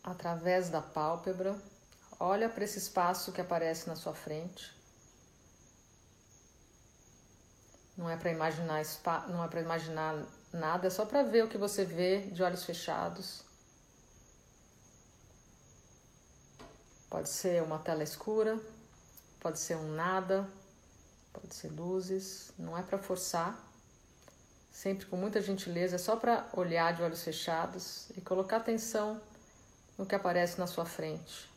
Através 0.03 0.69
da 0.69 0.81
pálpebra, 0.81 1.57
olha 2.19 2.49
para 2.49 2.63
esse 2.65 2.77
espaço 2.77 3.31
que 3.31 3.41
aparece 3.41 3.87
na 3.87 3.95
sua 3.95 4.13
frente. 4.13 4.75
Não 7.97 8.09
é 8.09 8.17
para 8.17 8.29
imaginar 8.29 8.83
não 9.29 9.43
é 9.43 9.47
para 9.47 9.61
imaginar 9.61 10.25
nada, 10.51 10.87
é 10.87 10.89
só 10.89 11.05
para 11.05 11.23
ver 11.23 11.45
o 11.45 11.47
que 11.47 11.57
você 11.57 11.85
vê 11.85 12.27
de 12.27 12.43
olhos 12.43 12.65
fechados. 12.65 13.43
Pode 17.09 17.29
ser 17.29 17.63
uma 17.63 17.79
tela 17.79 18.03
escura, 18.03 18.59
pode 19.39 19.57
ser 19.57 19.77
um 19.77 19.95
nada, 19.95 20.47
pode 21.39 21.53
ser 21.53 21.69
luzes, 21.69 22.51
não 22.57 22.77
é 22.77 22.81
para 22.81 22.97
forçar, 22.97 23.57
sempre 24.71 25.05
com 25.05 25.17
muita 25.17 25.41
gentileza, 25.41 25.95
é 25.95 25.99
só 25.99 26.15
para 26.15 26.47
olhar 26.53 26.93
de 26.93 27.01
olhos 27.01 27.23
fechados 27.23 28.09
e 28.15 28.21
colocar 28.21 28.57
atenção 28.57 29.21
no 29.97 30.05
que 30.05 30.15
aparece 30.15 30.59
na 30.59 30.67
sua 30.67 30.85
frente. 30.85 31.49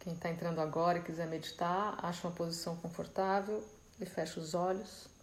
Quem 0.00 0.14
está 0.14 0.30
entrando 0.30 0.60
agora 0.60 0.98
e 0.98 1.02
quiser 1.02 1.26
meditar, 1.26 1.98
acha 2.02 2.26
uma 2.26 2.34
posição 2.34 2.74
confortável 2.76 3.62
e 4.00 4.06
fecha 4.06 4.40
os 4.40 4.54
olhos. 4.54 5.19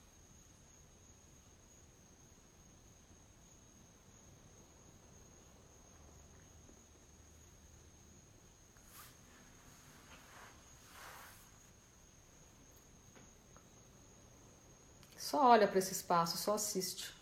Só 15.38 15.50
olha 15.50 15.68
para 15.68 15.78
esse 15.78 15.92
espaço, 15.92 16.36
só 16.36 16.56
assiste. 16.56 17.14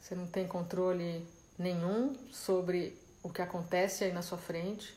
Você 0.00 0.14
não 0.14 0.26
tem 0.26 0.48
controle 0.48 1.28
nenhum 1.58 2.16
sobre 2.32 2.98
o 3.22 3.28
que 3.28 3.42
acontece 3.42 4.04
aí 4.04 4.10
na 4.10 4.22
sua 4.22 4.38
frente. 4.38 4.96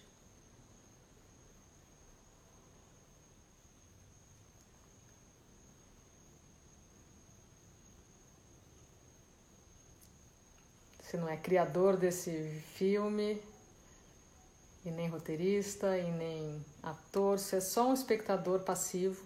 Você 11.01 11.17
não 11.17 11.27
é 11.27 11.35
criador 11.35 11.97
desse 11.97 12.63
filme, 12.77 13.43
e 14.83 14.91
nem 14.91 15.07
roteirista, 15.07 15.97
e 15.97 16.11
nem 16.11 16.65
ator, 16.81 17.37
você 17.37 17.57
é 17.57 17.61
só 17.61 17.87
um 17.89 17.93
espectador 17.93 18.61
passivo 18.61 19.23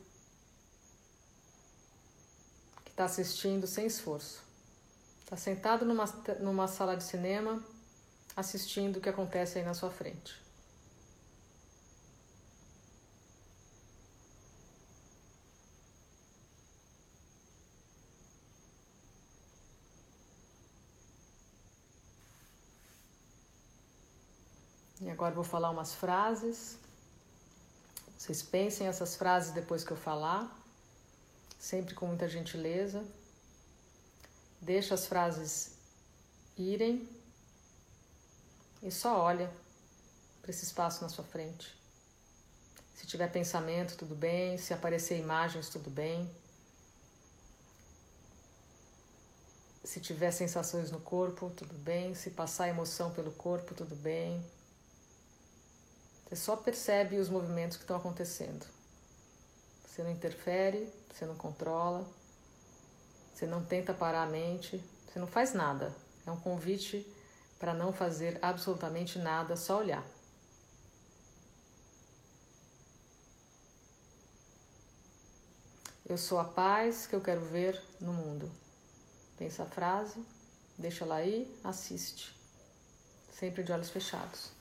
que 2.84 2.92
está 2.92 3.06
assistindo 3.06 3.66
sem 3.66 3.86
esforço. 3.86 4.44
Está 5.24 5.38
sentado 5.38 5.86
numa, 5.86 6.06
numa 6.40 6.68
sala 6.68 6.96
de 6.96 7.04
cinema 7.04 7.64
assistindo 8.36 8.98
o 8.98 9.02
que 9.02 9.10
acontece 9.10 9.58
aí 9.58 9.64
na 9.64 9.74
sua 9.74 9.90
frente. 9.90 10.45
Agora 25.16 25.34
vou 25.34 25.46
falar 25.46 25.70
umas 25.72 25.96
frases. 25.96 26.78
Vocês 28.18 28.44
pensem 28.44 28.88
essas 28.88 29.16
frases 29.16 29.52
depois 29.54 29.84
que 29.84 29.92
eu 29.92 29.98
falar, 29.98 30.46
sempre 31.58 31.96
com 31.96 32.06
muita 32.06 32.28
gentileza. 32.28 33.04
Deixa 34.62 34.94
as 34.94 35.08
frases 35.08 35.72
irem 36.58 37.08
e 38.84 38.92
só 38.92 39.18
olha 39.20 39.50
para 40.42 40.52
esse 40.52 40.66
espaço 40.66 41.02
na 41.02 41.10
sua 41.10 41.24
frente. 41.24 41.74
Se 42.94 43.08
tiver 43.08 43.32
pensamento, 43.32 43.96
tudo 43.96 44.16
bem. 44.16 44.58
Se 44.58 44.74
aparecer 44.74 45.18
imagens, 45.18 45.70
tudo 45.70 45.90
bem. 45.90 46.30
Se 49.84 50.00
tiver 50.00 50.32
sensações 50.32 50.92
no 50.92 51.00
corpo, 51.00 51.50
tudo 51.52 51.74
bem. 51.76 52.14
Se 52.16 52.32
passar 52.32 52.68
emoção 52.68 53.12
pelo 53.12 53.32
corpo, 53.32 53.74
tudo 53.74 53.96
bem. 53.96 54.44
Você 56.26 56.36
só 56.36 56.56
percebe 56.56 57.20
os 57.20 57.30
movimentos 57.30 57.78
que 57.78 57.84
estão 57.84 57.98
acontecendo. 57.98 58.66
Você 59.86 60.04
não 60.04 60.10
interfere, 60.10 60.92
você 61.14 61.26
não 61.26 61.36
controla, 61.36 62.06
você 63.34 63.46
não 63.46 63.64
tenta 63.64 63.94
parar 63.94 64.24
a 64.24 64.30
mente, 64.30 64.84
você 65.08 65.20
não 65.20 65.28
faz 65.28 65.54
nada. 65.54 65.96
É 66.26 66.32
um 66.32 66.40
convite 66.40 67.06
para 67.60 67.74
não 67.74 67.94
fazer 67.94 68.40
absolutamente 68.42 69.20
nada, 69.20 69.56
só 69.56 69.80
olhar. 69.80 70.06
Eu 76.08 76.18
sou 76.18 76.40
a 76.40 76.44
paz 76.44 77.08
que 77.08 77.16
eu 77.16 77.22
quero 77.22 77.42
ver 77.42 77.82
no 78.00 78.14
mundo. 78.14 78.52
Pensa 79.38 79.64
a 79.64 79.66
frase, 79.66 80.24
deixa 80.78 81.04
ela 81.04 81.16
aí, 81.16 81.52
assiste. 81.64 82.36
Sempre 83.32 83.64
de 83.64 83.72
olhos 83.72 83.90
fechados. 83.90 84.56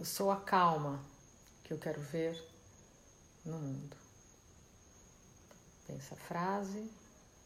Eu 0.00 0.04
sou 0.20 0.30
a 0.30 0.36
calma 0.36 1.00
que 1.64 1.72
eu 1.72 1.78
quero 1.78 1.98
ver 1.98 2.38
no 3.42 3.56
mundo. 3.58 3.96
Pensa 5.86 6.14
a 6.14 6.18
frase 6.18 6.90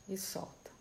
e 0.08 0.18
solta. 0.18 0.73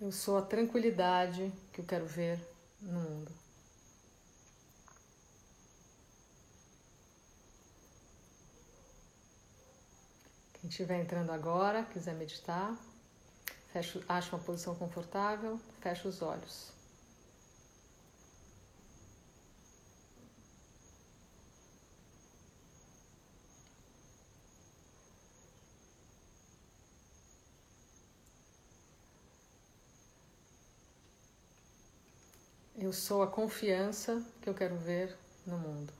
Eu 0.00 0.10
sou 0.10 0.38
a 0.38 0.42
tranquilidade 0.42 1.52
que 1.70 1.82
eu 1.82 1.84
quero 1.84 2.06
ver 2.06 2.40
no 2.80 2.98
mundo. 3.00 3.30
Quem 10.54 10.70
estiver 10.70 11.02
entrando 11.02 11.30
agora, 11.32 11.84
quiser 11.84 12.14
meditar, 12.14 12.74
fecha, 13.74 14.02
acha 14.08 14.34
uma 14.34 14.42
posição 14.42 14.74
confortável, 14.74 15.60
fecha 15.82 16.08
os 16.08 16.22
olhos. 16.22 16.79
Eu 32.90 32.94
sou 32.94 33.22
a 33.22 33.28
confiança 33.28 34.20
que 34.42 34.50
eu 34.50 34.52
quero 34.52 34.76
ver 34.76 35.16
no 35.46 35.56
mundo. 35.56 35.92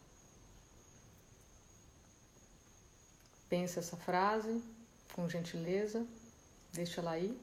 Pensa 3.49 3.79
essa 3.79 3.97
frase 3.97 4.61
com 5.13 5.29
gentileza, 5.29 6.05
deixa 6.73 7.01
ela 7.01 7.13
aí. 7.13 7.41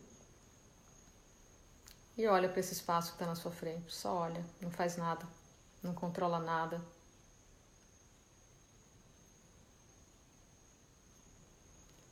E 2.18 2.28
olha 2.28 2.50
para 2.50 2.60
esse 2.60 2.74
espaço 2.74 3.12
que 3.12 3.16
está 3.16 3.26
na 3.26 3.36
sua 3.36 3.50
frente. 3.50 3.90
Só 3.90 4.16
olha, 4.16 4.46
não 4.60 4.70
faz 4.70 4.98
nada, 4.98 5.26
não 5.82 5.94
controla 5.94 6.40
nada. 6.40 6.82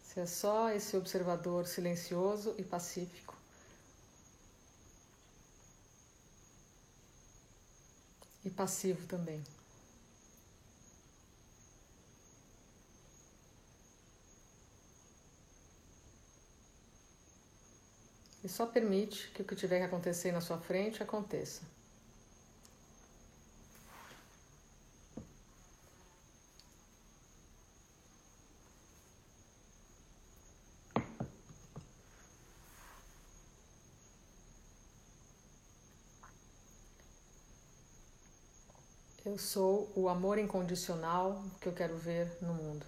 Você 0.01 0.21
é 0.21 0.25
só 0.25 0.71
esse 0.71 0.95
observador 0.95 1.67
silencioso 1.67 2.55
e 2.57 2.63
pacífico. 2.63 3.24
E 8.45 8.49
passivo 8.49 9.05
também. 9.07 9.43
E 18.43 18.47
só 18.47 18.67
permite 18.67 19.31
que 19.31 19.41
o 19.41 19.45
que 19.45 19.55
tiver 19.55 19.79
que 19.79 19.85
acontecer 19.85 20.31
na 20.31 20.39
sua 20.39 20.59
frente 20.59 21.01
aconteça. 21.01 21.63
Eu 39.35 39.39
sou 39.39 39.91
o 39.97 40.07
amor 40.07 40.37
incondicional 40.37 41.43
que 41.59 41.67
eu 41.67 41.73
quero 41.73 41.97
ver 41.97 42.37
no 42.41 42.53
mundo. 42.53 42.85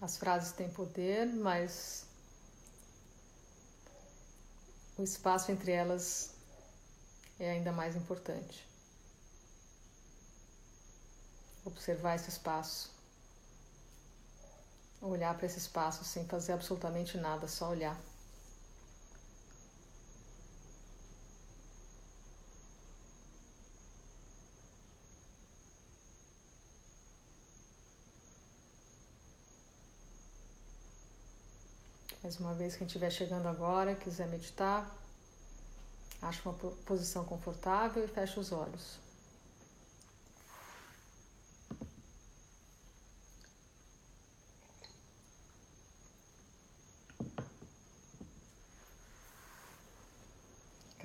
As 0.00 0.16
frases 0.16 0.52
têm 0.52 0.70
poder, 0.70 1.26
mas 1.26 2.06
o 4.96 5.02
espaço 5.02 5.50
entre 5.50 5.72
elas 5.72 6.30
é 7.40 7.50
ainda 7.50 7.72
mais 7.72 7.96
importante. 7.96 8.64
Observar 11.64 12.14
esse 12.14 12.28
espaço. 12.28 12.97
Olhar 15.00 15.34
para 15.36 15.46
esse 15.46 15.58
espaço 15.58 16.04
sem 16.04 16.26
fazer 16.26 16.52
absolutamente 16.52 17.16
nada, 17.16 17.46
só 17.46 17.70
olhar. 17.70 17.98
Mais 32.22 32.38
uma 32.40 32.52
vez, 32.52 32.76
quem 32.76 32.86
estiver 32.86 33.10
chegando 33.10 33.48
agora, 33.48 33.94
quiser 33.94 34.26
meditar, 34.26 34.94
acha 36.20 36.46
uma 36.46 36.54
posição 36.84 37.24
confortável 37.24 38.04
e 38.04 38.08
fecha 38.08 38.38
os 38.38 38.52
olhos. 38.52 39.07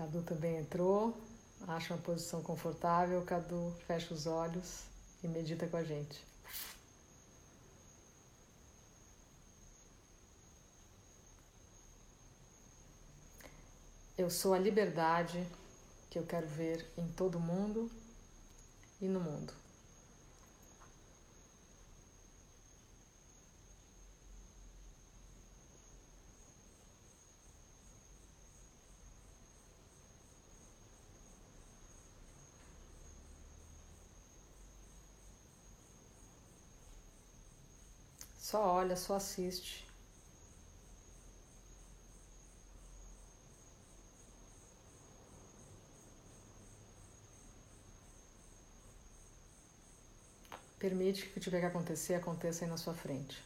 Cadu 0.03 0.21
também 0.21 0.57
entrou, 0.57 1.17
acha 1.65 1.93
uma 1.93 2.01
posição 2.01 2.41
confortável. 2.43 3.21
Cadu 3.21 3.73
fecha 3.87 4.13
os 4.13 4.27
olhos 4.27 4.83
e 5.23 5.29
medita 5.29 5.65
com 5.65 5.77
a 5.77 5.83
gente. 5.83 6.21
Eu 14.17 14.29
sou 14.29 14.53
a 14.53 14.59
liberdade 14.59 15.47
que 16.09 16.19
eu 16.19 16.25
quero 16.25 16.47
ver 16.47 16.85
em 16.97 17.07
todo 17.13 17.39
mundo 17.39 17.89
e 18.99 19.07
no 19.07 19.21
mundo. 19.21 19.62
Só 38.53 38.61
olha, 38.61 38.95
só 38.95 39.15
assiste. 39.15 39.83
Permite 50.77 51.23
que 51.23 51.29
o 51.29 51.33
que 51.33 51.39
tiver 51.39 51.61
que 51.61 51.65
acontecer 51.65 52.13
aconteça 52.13 52.63
aí 52.63 52.69
na 52.69 52.77
sua 52.77 52.93
frente. 52.93 53.43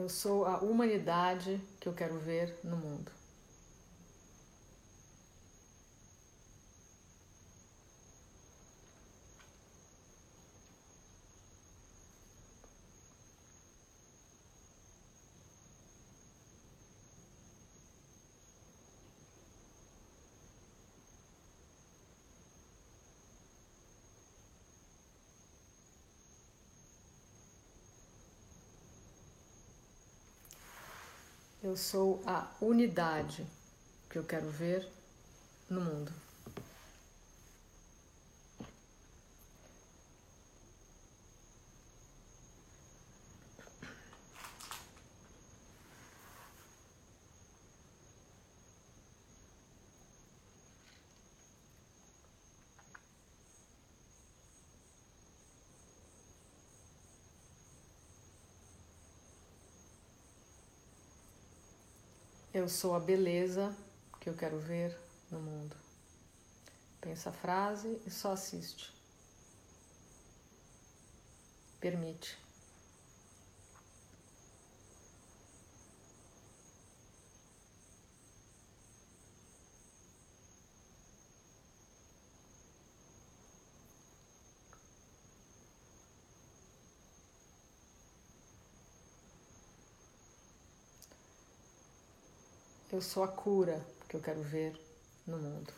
Eu 0.00 0.08
sou 0.08 0.46
a 0.46 0.56
humanidade 0.60 1.60
que 1.78 1.86
eu 1.86 1.92
quero 1.92 2.18
ver 2.18 2.58
no 2.64 2.74
mundo. 2.74 3.12
Eu 31.70 31.76
sou 31.76 32.20
a 32.26 32.48
unidade 32.60 33.46
que 34.10 34.18
eu 34.18 34.24
quero 34.24 34.50
ver 34.50 34.88
no 35.68 35.80
mundo. 35.80 36.12
Eu 62.60 62.68
sou 62.68 62.94
a 62.94 63.00
beleza 63.00 63.74
que 64.20 64.28
eu 64.28 64.34
quero 64.34 64.58
ver 64.58 64.94
no 65.30 65.40
mundo. 65.40 65.74
Pensa 67.00 67.30
a 67.30 67.32
frase 67.32 67.98
e 68.04 68.10
só 68.10 68.32
assiste. 68.32 68.92
Permite. 71.80 72.36
Eu 92.92 93.00
sou 93.00 93.22
a 93.22 93.28
cura 93.28 93.80
que 94.08 94.16
eu 94.16 94.20
quero 94.20 94.42
ver 94.42 94.78
no 95.26 95.38
mundo. 95.38 95.72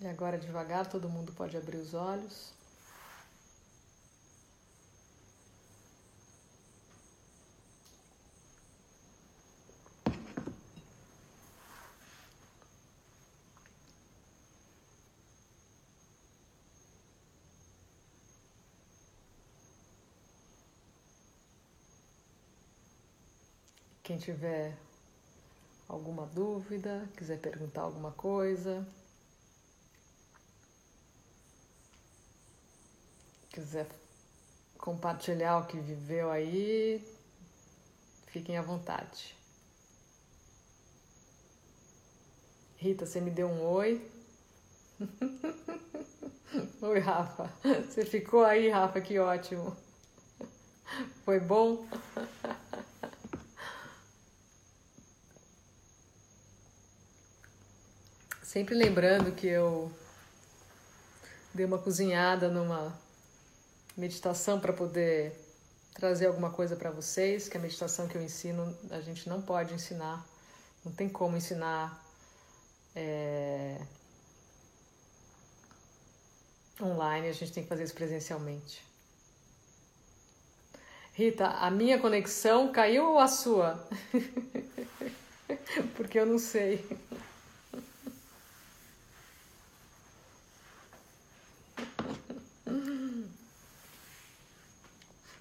E 0.00 0.06
agora, 0.06 0.38
devagar, 0.38 0.88
todo 0.88 1.10
mundo 1.10 1.32
pode 1.32 1.56
abrir 1.58 1.76
os 1.76 1.92
olhos. 1.92 2.59
Quem 24.10 24.18
tiver 24.18 24.76
alguma 25.88 26.26
dúvida, 26.26 27.08
quiser 27.16 27.38
perguntar 27.38 27.82
alguma 27.82 28.10
coisa, 28.10 28.84
quiser 33.50 33.86
compartilhar 34.76 35.58
o 35.58 35.66
que 35.68 35.78
viveu 35.78 36.28
aí, 36.28 37.00
fiquem 38.26 38.58
à 38.58 38.62
vontade. 38.62 39.32
Rita, 42.78 43.06
você 43.06 43.20
me 43.20 43.30
deu 43.30 43.46
um 43.46 43.62
oi. 43.62 44.10
oi, 46.82 46.98
Rafa. 46.98 47.48
Você 47.86 48.04
ficou 48.04 48.42
aí, 48.42 48.70
Rafa, 48.70 49.00
que 49.00 49.20
ótimo. 49.20 49.76
Foi 51.24 51.38
bom? 51.38 51.86
Sempre 58.50 58.74
lembrando 58.74 59.30
que 59.30 59.46
eu 59.46 59.92
dei 61.54 61.64
uma 61.64 61.78
cozinhada 61.78 62.48
numa 62.48 62.98
meditação 63.96 64.58
para 64.58 64.72
poder 64.72 65.32
trazer 65.94 66.26
alguma 66.26 66.50
coisa 66.50 66.74
para 66.74 66.90
vocês, 66.90 67.48
que 67.48 67.56
a 67.56 67.60
meditação 67.60 68.08
que 68.08 68.18
eu 68.18 68.22
ensino 68.22 68.76
a 68.90 69.00
gente 69.00 69.28
não 69.28 69.40
pode 69.40 69.72
ensinar, 69.72 70.26
não 70.84 70.90
tem 70.90 71.08
como 71.08 71.36
ensinar 71.36 72.04
é, 72.96 73.80
online, 76.82 77.28
a 77.28 77.32
gente 77.32 77.52
tem 77.52 77.62
que 77.62 77.68
fazer 77.68 77.84
isso 77.84 77.94
presencialmente. 77.94 78.84
Rita, 81.12 81.46
a 81.46 81.70
minha 81.70 82.00
conexão 82.00 82.72
caiu 82.72 83.12
ou 83.12 83.20
a 83.20 83.28
sua? 83.28 83.88
Porque 85.94 86.18
eu 86.18 86.26
não 86.26 86.40
sei. 86.40 86.84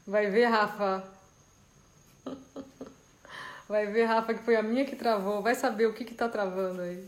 Vai 0.10 0.28
ver, 0.28 0.45
Rafa. 0.45 1.03
Vai 3.68 3.86
ver, 3.86 4.05
Rafa, 4.05 4.34
que 4.34 4.41
foi 4.43 4.55
a 4.55 4.64
minha 4.64 4.84
que 4.84 4.95
travou. 4.95 5.43
Vai 5.43 5.53
saber 5.53 5.86
o 5.86 5.93
que 5.93 6.03
que 6.03 6.16
tá 6.16 6.28
travando 6.28 6.82
aí. 6.82 7.07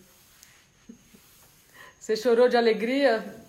Você 1.99 2.15
chorou 2.15 2.47
de 2.47 2.55
alegria? 2.55 3.43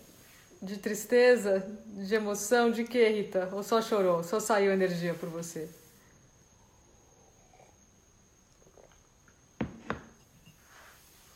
De 0.63 0.79
tristeza? 0.79 1.69
De 1.85 2.15
emoção? 2.15 2.71
De 2.71 2.85
que, 2.85 3.07
Rita? 3.07 3.51
Ou 3.53 3.63
só 3.63 3.83
chorou? 3.83 4.25
Só 4.25 4.41
saiu 4.41 4.73
energia 4.73 5.13
por 5.13 5.29
você? 5.29 5.69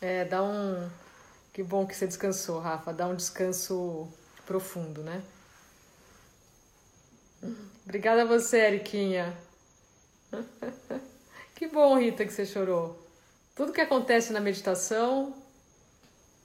É, 0.01 0.25
dá 0.25 0.41
um. 0.41 0.89
Que 1.53 1.61
bom 1.61 1.85
que 1.85 1.95
você 1.95 2.07
descansou, 2.07 2.59
Rafa. 2.59 2.91
Dá 2.91 3.05
um 3.05 3.15
descanso 3.15 4.11
profundo, 4.43 5.03
né? 5.03 5.21
Obrigada 7.87 8.23
a 8.23 8.25
você, 8.25 8.57
Eriquinha. 8.67 9.33
Que 11.55 11.67
bom, 11.67 11.97
Rita, 11.97 12.23
que 12.25 12.31
você 12.31 12.45
chorou. 12.45 13.01
Tudo 13.55 13.71
que 13.73 13.81
acontece 13.81 14.31
na 14.31 14.39
meditação, 14.39 15.33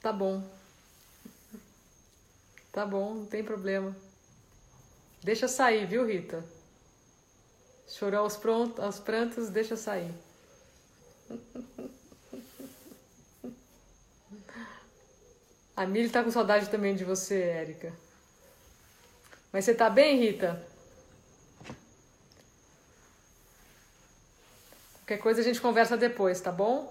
tá 0.00 0.10
bom. 0.10 0.42
Tá 2.72 2.86
bom, 2.86 3.12
não 3.16 3.26
tem 3.26 3.44
problema. 3.44 3.94
Deixa 5.22 5.46
sair, 5.48 5.84
viu, 5.84 6.06
Rita? 6.06 6.42
Chorou 7.88 8.20
aos, 8.20 8.38
pronto, 8.38 8.80
aos 8.80 8.98
prantos, 8.98 9.50
deixa 9.50 9.76
sair. 9.76 10.14
A 15.76 15.84
Mili 15.86 16.08
tá 16.08 16.22
com 16.24 16.30
saudade 16.30 16.70
também 16.70 16.94
de 16.94 17.04
você, 17.04 17.34
Érica. 17.34 17.92
Mas 19.52 19.66
você 19.66 19.74
tá 19.74 19.90
bem, 19.90 20.20
Rita? 20.20 20.71
Qualquer 25.12 25.22
coisa 25.22 25.40
a 25.42 25.44
gente 25.44 25.60
conversa 25.60 25.94
depois, 25.94 26.40
tá 26.40 26.50
bom? 26.50 26.90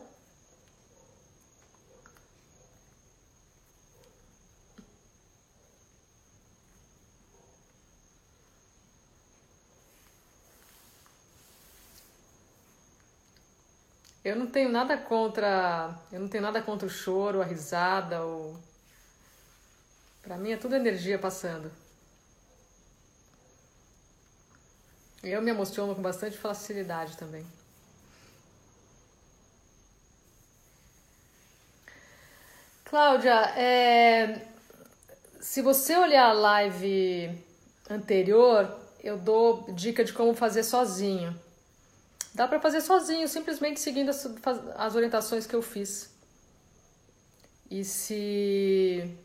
Eu 14.24 14.36
não 14.36 14.46
tenho 14.46 14.70
nada 14.70 14.96
contra, 14.98 16.00
eu 16.12 16.20
não 16.20 16.28
tenho 16.28 16.44
nada 16.44 16.62
contra 16.62 16.86
o 16.86 16.92
choro, 16.92 17.42
a 17.42 17.46
risada, 17.46 18.24
ou 18.24 18.56
para 20.22 20.38
mim 20.38 20.52
é 20.52 20.58
tudo 20.58 20.76
energia 20.76 21.18
passando. 21.18 21.72
Eu 25.24 25.42
me 25.42 25.50
emociono 25.50 25.96
com 25.96 26.04
bastante 26.04 26.38
facilidade 26.38 27.18
também. 27.18 27.61
Cláudia, 32.92 33.34
é, 33.56 34.46
se 35.40 35.62
você 35.62 35.96
olhar 35.96 36.26
a 36.26 36.34
live 36.34 37.42
anterior, 37.90 38.70
eu 39.02 39.18
dou 39.18 39.72
dica 39.72 40.04
de 40.04 40.12
como 40.12 40.34
fazer 40.34 40.62
sozinho. 40.62 41.34
Dá 42.36 42.50
para 42.50 42.60
fazer 42.60 42.82
sozinho, 42.82 43.30
simplesmente 43.30 43.80
seguindo 43.80 44.10
as, 44.10 44.26
as 44.76 44.94
orientações 44.94 45.48
que 45.48 45.56
eu 45.56 45.62
fiz. 45.62 46.14
E 47.70 47.86
se 47.86 49.18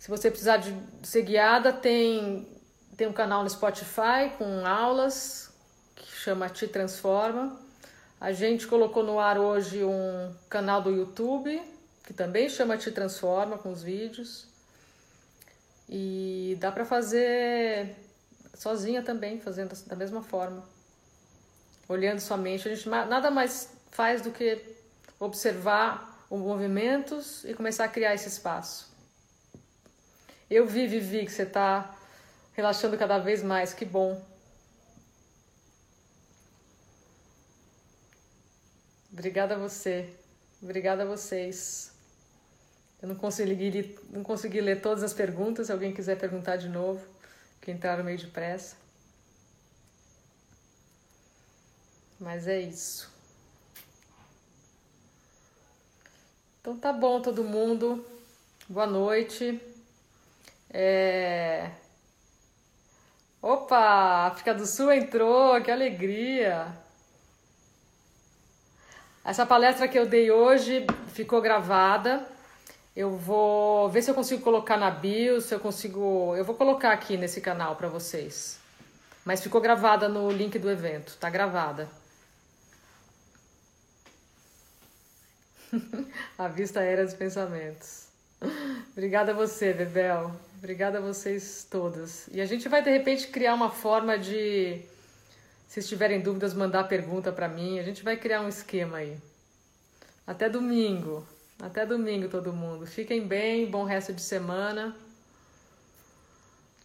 se 0.00 0.10
você 0.10 0.32
precisar 0.32 0.56
de 0.56 0.76
ser 1.04 1.22
guiada, 1.22 1.72
tem 1.72 2.44
tem 2.96 3.06
um 3.06 3.12
canal 3.12 3.44
no 3.44 3.50
Spotify 3.50 4.32
com 4.36 4.66
aulas 4.66 5.52
que 5.94 6.10
chama 6.10 6.48
Te 6.48 6.66
Transforma. 6.66 7.67
A 8.20 8.32
gente 8.32 8.66
colocou 8.66 9.04
no 9.04 9.20
ar 9.20 9.38
hoje 9.38 9.84
um 9.84 10.34
canal 10.48 10.82
do 10.82 10.90
YouTube, 10.90 11.62
que 12.04 12.12
também 12.12 12.48
chama 12.48 12.76
Te 12.76 12.90
Transforma, 12.90 13.56
com 13.58 13.70
os 13.70 13.80
vídeos. 13.80 14.48
E 15.88 16.56
dá 16.58 16.72
para 16.72 16.84
fazer 16.84 17.94
sozinha 18.54 19.02
também, 19.02 19.38
fazendo 19.38 19.72
da 19.86 19.94
mesma 19.94 20.20
forma. 20.20 20.64
Olhando 21.88 22.18
somente, 22.18 22.68
a 22.68 22.74
gente 22.74 22.88
nada 22.88 23.30
mais 23.30 23.70
faz 23.92 24.20
do 24.20 24.32
que 24.32 24.60
observar 25.20 26.26
os 26.28 26.40
movimentos 26.40 27.44
e 27.44 27.54
começar 27.54 27.84
a 27.84 27.88
criar 27.88 28.14
esse 28.14 28.28
espaço. 28.28 28.92
Eu 30.50 30.66
vi, 30.66 30.88
Vivi, 30.88 31.24
que 31.24 31.30
você 31.32 31.44
está 31.44 31.94
relaxando 32.52 32.98
cada 32.98 33.18
vez 33.18 33.44
mais, 33.44 33.72
que 33.72 33.84
bom. 33.84 34.20
Obrigada 39.18 39.56
a 39.56 39.58
você. 39.58 40.08
Obrigada 40.62 41.02
a 41.02 41.06
vocês. 41.06 41.92
Eu 43.02 43.08
não 43.08 43.16
consegui, 43.16 43.98
não 44.10 44.22
consegui 44.22 44.60
ler 44.60 44.80
todas 44.80 45.02
as 45.02 45.12
perguntas. 45.12 45.66
Se 45.66 45.72
alguém 45.72 45.92
quiser 45.92 46.16
perguntar 46.16 46.54
de 46.54 46.68
novo, 46.68 47.04
que 47.60 47.72
entraram 47.72 48.04
meio 48.04 48.16
depressa. 48.16 48.76
Mas 52.20 52.46
é 52.46 52.60
isso. 52.60 53.12
Então 56.60 56.78
tá 56.78 56.92
bom, 56.92 57.20
todo 57.20 57.42
mundo. 57.42 58.06
Boa 58.68 58.86
noite. 58.86 59.60
É... 60.70 61.72
Opa, 63.42 64.28
África 64.28 64.54
do 64.54 64.64
Sul 64.64 64.92
entrou, 64.92 65.60
que 65.60 65.72
alegria! 65.72 66.86
Essa 69.28 69.44
palestra 69.44 69.86
que 69.86 69.98
eu 69.98 70.06
dei 70.06 70.30
hoje 70.30 70.86
ficou 71.12 71.42
gravada. 71.42 72.26
Eu 72.96 73.14
vou 73.14 73.86
ver 73.90 74.00
se 74.00 74.10
eu 74.10 74.14
consigo 74.14 74.42
colocar 74.42 74.78
na 74.78 74.90
bio, 74.90 75.38
se 75.42 75.54
eu 75.54 75.60
consigo. 75.60 76.34
Eu 76.34 76.46
vou 76.46 76.54
colocar 76.54 76.92
aqui 76.92 77.14
nesse 77.18 77.38
canal 77.38 77.76
para 77.76 77.88
vocês. 77.88 78.58
Mas 79.26 79.42
ficou 79.42 79.60
gravada 79.60 80.08
no 80.08 80.30
link 80.30 80.58
do 80.58 80.70
evento, 80.70 81.14
tá 81.20 81.28
gravada. 81.28 81.90
a 86.38 86.48
vista 86.48 86.80
aérea 86.80 87.04
dos 87.04 87.12
pensamentos. 87.12 88.06
Obrigada 88.92 89.32
a 89.32 89.34
você, 89.34 89.74
Bebel. 89.74 90.32
Obrigada 90.56 90.96
a 90.96 91.02
vocês 91.02 91.66
todas. 91.70 92.28
E 92.32 92.40
a 92.40 92.46
gente 92.46 92.66
vai 92.66 92.82
de 92.82 92.90
repente 92.90 93.26
criar 93.26 93.52
uma 93.52 93.68
forma 93.68 94.18
de, 94.18 94.80
se 95.68 95.82
tiverem 95.82 96.20
dúvidas, 96.20 96.54
mandar 96.54 96.84
pergunta 96.84 97.30
para 97.30 97.46
mim. 97.46 97.78
A 97.78 97.82
gente 97.82 98.02
vai 98.02 98.16
criar 98.16 98.40
um 98.40 98.48
esquema 98.48 98.96
aí. 98.96 99.16
Até 100.26 100.48
domingo. 100.48 101.24
Até 101.60 101.84
domingo, 101.84 102.28
todo 102.28 102.52
mundo. 102.52 102.86
Fiquem 102.86 103.26
bem, 103.26 103.70
bom 103.70 103.84
resto 103.84 104.12
de 104.14 104.22
semana. 104.22 104.96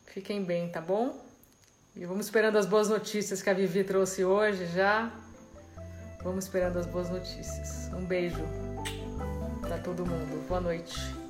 Fiquem 0.08 0.44
bem, 0.44 0.70
tá 0.70 0.82
bom? 0.82 1.18
E 1.96 2.06
vamos 2.06 2.26
esperando 2.26 2.58
as 2.58 2.66
boas 2.66 2.90
notícias 2.90 3.42
que 3.42 3.50
a 3.50 3.54
Vivi 3.54 3.84
trouxe 3.84 4.26
hoje 4.26 4.66
já. 4.68 5.12
Vamos 6.22 6.46
esperando 6.46 6.78
as 6.78 6.86
boas 6.86 7.10
notícias. 7.10 7.90
Um 7.94 8.06
beijo 8.06 8.44
para 9.62 9.78
todo 9.78 10.06
mundo. 10.06 10.46
Boa 10.48 10.60
noite. 10.60 11.23